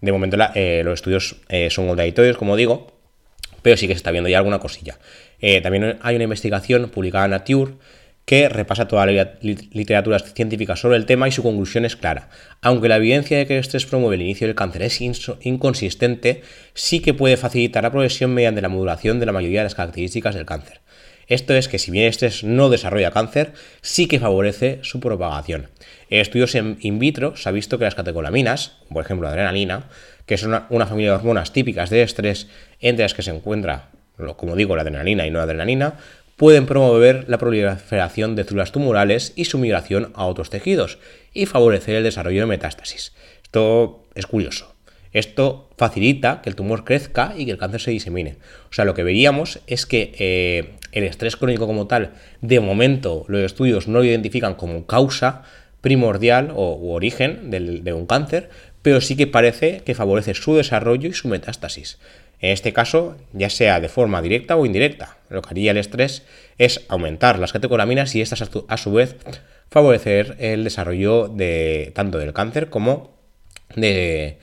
De 0.04 0.12
momento 0.12 0.36
eh, 0.56 0.82
los 0.84 0.96
estudios 0.96 1.38
eh, 1.48 1.70
son 1.70 1.88
contradictorios, 1.88 2.36
como 2.36 2.58
digo, 2.58 2.92
pero 3.62 3.78
sí 3.78 3.88
que 3.88 3.94
se 3.94 4.00
está 4.00 4.12
viendo 4.12 4.30
ya 4.30 4.38
alguna 4.38 4.60
cosilla. 4.60 5.00
Eh, 5.40 5.62
también 5.62 5.98
hay 6.02 6.16
una 6.16 6.26
investigación 6.26 6.90
publicada 6.90 7.24
en 7.24 7.32
Nature 7.32 7.72
que 8.26 8.48
repasa 8.48 8.88
toda 8.88 9.06
la 9.06 9.34
literatura 9.42 10.20
científica 10.20 10.76
sobre 10.76 10.98
el 10.98 11.06
tema 11.06 11.28
y 11.28 11.32
su 11.32 11.44
conclusión 11.44 11.86
es 11.86 11.96
clara. 11.96 12.30
Aunque 12.62 12.88
la 12.88 12.98
evidencia 12.98 13.38
de 13.38 13.46
que 13.46 13.56
el 13.56 13.60
estrés 13.60 13.86
promueve 13.86 14.16
el 14.16 14.22
inicio 14.22 14.48
del 14.48 14.56
cáncer 14.56 14.84
es 14.84 15.02
inconsistente, 15.02 16.42
sí 16.74 17.02
que 17.02 17.14
puede 17.14 17.38
facilitar 17.38 17.84
la 17.84 17.92
progresión 17.92 18.34
mediante 18.34 18.62
la 18.62 18.70
modulación 18.70 19.20
de 19.20 19.26
la 19.26 19.34
mayoría 19.34 19.60
de 19.60 19.66
las 19.66 19.76
características 19.76 20.36
del 20.36 20.46
cáncer. 20.46 20.82
Esto 21.28 21.54
es 21.54 21.68
que 21.68 21.80
si 21.80 21.92
bien 21.92 22.06
el 22.06 22.10
estrés 22.10 22.44
no 22.44 22.70
desarrolla 22.70 23.12
cáncer, 23.12 23.54
sí 23.82 24.08
que 24.08 24.20
favorece 24.20 24.80
su 24.84 25.00
propagación. 25.00 25.70
En 26.10 26.20
estudios 26.20 26.54
in 26.56 27.00
vitro 27.00 27.36
se 27.36 27.50
ha 27.50 27.52
visto 27.52 27.78
que 27.78 27.86
las 27.86 27.96
catecolaminas, 27.96 28.78
por 28.90 29.04
ejemplo 29.04 29.28
la 29.28 29.34
adrenalina, 29.34 29.90
que 30.26 30.38
son 30.38 30.66
una, 30.70 30.86
familia 30.86 31.12
de 31.12 31.18
hormonas 31.18 31.54
típicas 31.54 31.90
de 31.90 32.04
estrés, 32.04 32.48
entre 32.80 33.04
las 33.04 33.14
que 33.14 33.22
se 33.22 33.32
encuentra, 33.32 33.90
como 34.38 34.56
digo, 34.56 34.76
la 34.76 34.84
adrenalina 34.84 35.26
y 35.26 35.32
no 35.32 35.40
la 35.40 35.44
adrenalina, 35.44 35.96
pueden 36.36 36.66
promover 36.66 37.26
la 37.28 37.38
proliferación 37.38 38.36
de 38.36 38.44
células 38.44 38.72
tumorales 38.72 39.34
y 39.36 39.46
su 39.46 39.58
migración 39.58 40.12
a 40.16 40.26
otros 40.26 40.50
tejidos 40.50 41.00
y 41.34 41.46
favorecer 41.46 41.96
el 41.96 42.04
desarrollo 42.04 42.42
de 42.42 42.48
metástasis. 42.48 43.14
Esto 43.44 44.04
es 44.16 44.26
curioso. 44.26 44.74
Esto 45.12 45.70
facilita 45.78 46.42
que 46.42 46.50
el 46.50 46.56
tumor 46.56 46.84
crezca 46.86 47.34
y 47.38 47.46
que 47.46 47.52
el 47.52 47.60
cáncer 47.60 47.82
se 47.82 47.92
disemine. 47.92 48.38
O 48.70 48.74
sea, 48.74 48.84
lo 48.84 48.96
que 48.96 49.04
veríamos 49.04 49.60
es 49.68 49.86
que 49.86 50.12
eh, 50.18 50.74
el 50.92 51.04
estrés 51.04 51.36
crónico 51.36 51.68
como 51.68 51.86
tal, 51.86 52.14
de 52.42 52.60
momento 52.60 53.26
los 53.28 53.42
estudios 53.42 53.88
no 53.88 54.00
lo 54.00 54.06
identifican 54.06 54.56
como 54.56 54.88
causa 54.88 55.44
primordial 55.82 56.52
o 56.56 56.94
origen 56.94 57.52
de 57.52 57.94
un 57.94 58.06
cáncer, 58.08 58.50
pero 58.82 59.02
sí 59.02 59.16
que 59.16 59.28
parece 59.28 59.82
que 59.82 59.96
favorece 59.96 60.34
su 60.34 60.56
desarrollo 60.56 61.10
y 61.10 61.14
su 61.14 61.28
metástasis. 61.28 62.00
En 62.44 62.52
este 62.52 62.74
caso, 62.74 63.16
ya 63.32 63.50
sea 63.50 63.80
de 63.80 63.88
forma 63.88 64.22
directa 64.22 64.58
o 64.58 64.66
indirecta, 64.66 65.16
lo 65.30 65.42
que 65.42 65.52
haría 65.52 65.72
el 65.72 65.78
estrés 65.78 66.24
es 66.58 66.82
aumentar 66.90 67.40
las 67.40 67.54
catecolaminas 67.54 68.14
y 68.16 68.22
estas 68.22 68.44
a 68.68 68.78
su 68.78 68.92
vez 68.92 69.16
favorecer 69.72 70.36
el 70.40 70.66
desarrollo 70.66 71.30
de 71.30 71.94
tanto 71.96 72.18
del 72.18 72.34
cáncer 72.34 72.70
como 72.70 73.18
de, 73.78 74.40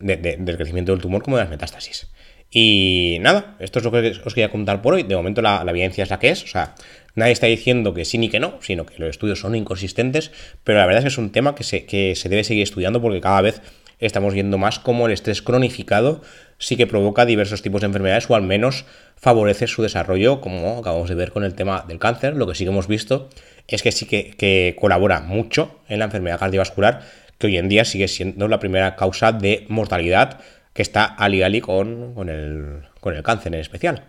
del 0.00 0.56
crecimiento 0.56 0.90
del 0.90 1.00
tumor 1.00 1.22
como 1.22 1.36
de 1.36 1.44
las 1.44 1.50
metástasis. 1.50 2.08
Y 2.50 3.18
nada, 3.20 3.56
esto 3.60 3.78
es 3.78 3.84
lo 3.84 3.92
que 3.92 4.20
os 4.24 4.34
quería 4.34 4.50
contar 4.50 4.82
por 4.82 4.94
hoy. 4.94 5.04
De 5.04 5.14
momento 5.14 5.40
la, 5.40 5.64
evidencia 5.68 6.02
es 6.02 6.10
la 6.10 6.18
que 6.18 6.30
es, 6.30 6.42
o 6.42 6.48
sea, 6.48 6.74
nadie 7.14 7.30
está 7.30 7.46
diciendo 7.46 7.94
que 7.94 8.04
sí 8.04 8.18
ni 8.18 8.28
que 8.28 8.40
no, 8.40 8.58
sino 8.60 8.84
que 8.84 8.98
los 8.98 9.10
estudios 9.10 9.38
son 9.38 9.54
inconsistentes, 9.54 10.32
pero 10.64 10.80
la 10.80 10.86
verdad 10.86 10.98
es 10.98 11.04
que 11.04 11.08
es 11.10 11.18
un 11.18 11.30
tema 11.30 11.54
que 11.54 11.62
se 11.62 12.28
debe 12.28 12.42
seguir 12.42 12.64
estudiando 12.64 13.00
porque 13.00 13.20
cada 13.20 13.40
vez 13.40 13.62
estamos 13.98 14.34
viendo 14.34 14.58
más 14.58 14.78
cómo 14.78 15.06
el 15.06 15.12
estrés 15.12 15.42
cronificado 15.42 16.22
sí 16.58 16.76
que 16.76 16.86
provoca 16.86 17.26
diversos 17.26 17.62
tipos 17.62 17.80
de 17.80 17.86
enfermedades 17.86 18.28
o 18.30 18.34
al 18.34 18.42
menos 18.42 18.84
favorece 19.16 19.66
su 19.66 19.82
desarrollo, 19.82 20.40
como 20.40 20.78
acabamos 20.78 21.08
de 21.08 21.14
ver 21.14 21.32
con 21.32 21.44
el 21.44 21.54
tema 21.54 21.84
del 21.86 21.98
cáncer. 21.98 22.34
Lo 22.34 22.46
que 22.46 22.54
sí 22.54 22.64
que 22.64 22.70
hemos 22.70 22.88
visto 22.88 23.28
es 23.68 23.82
que 23.82 23.92
sí 23.92 24.06
que, 24.06 24.76
colabora 24.78 25.20
mucho 25.20 25.80
en 25.88 25.98
la 25.98 26.06
enfermedad 26.06 26.38
cardiovascular 26.38 27.02
que 27.38 27.48
hoy 27.48 27.58
en 27.58 27.68
día 27.68 27.84
sigue 27.84 28.08
siendo 28.08 28.48
la 28.48 28.58
primera 28.58 28.96
causa 28.96 29.32
de 29.32 29.66
mortalidad 29.68 30.40
que 30.72 30.82
está 30.82 31.04
ali 31.04 31.60
con, 31.60 32.14
con, 32.14 32.28
el, 32.28 32.82
con 33.00 33.14
el 33.14 33.22
cáncer 33.22 33.54
en 33.54 33.60
especial. 33.60 34.04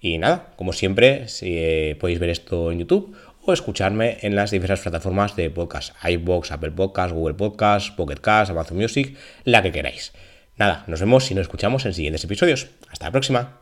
Y 0.00 0.18
nada, 0.18 0.52
como 0.56 0.72
siempre, 0.72 1.26
si, 1.28 1.58
eh, 1.58 1.96
podéis 1.98 2.20
ver 2.20 2.30
esto 2.30 2.70
en 2.70 2.78
YouTube 2.80 3.16
o 3.48 3.52
escucharme 3.54 4.18
en 4.20 4.36
las 4.36 4.50
diversas 4.50 4.80
plataformas 4.80 5.34
de 5.34 5.48
podcast, 5.48 5.94
iBox, 6.04 6.52
Apple 6.52 6.72
Podcast, 6.72 7.14
Google 7.14 7.34
Podcast, 7.34 7.96
Pocket 7.96 8.20
Cast, 8.20 8.50
Amazon 8.50 8.76
Music, 8.76 9.16
la 9.44 9.62
que 9.62 9.72
queráis. 9.72 10.12
Nada, 10.56 10.84
nos 10.86 11.00
vemos 11.00 11.30
y 11.30 11.34
nos 11.34 11.42
escuchamos 11.42 11.86
en 11.86 11.94
siguientes 11.94 12.24
episodios. 12.24 12.68
Hasta 12.90 13.06
la 13.06 13.12
próxima. 13.12 13.60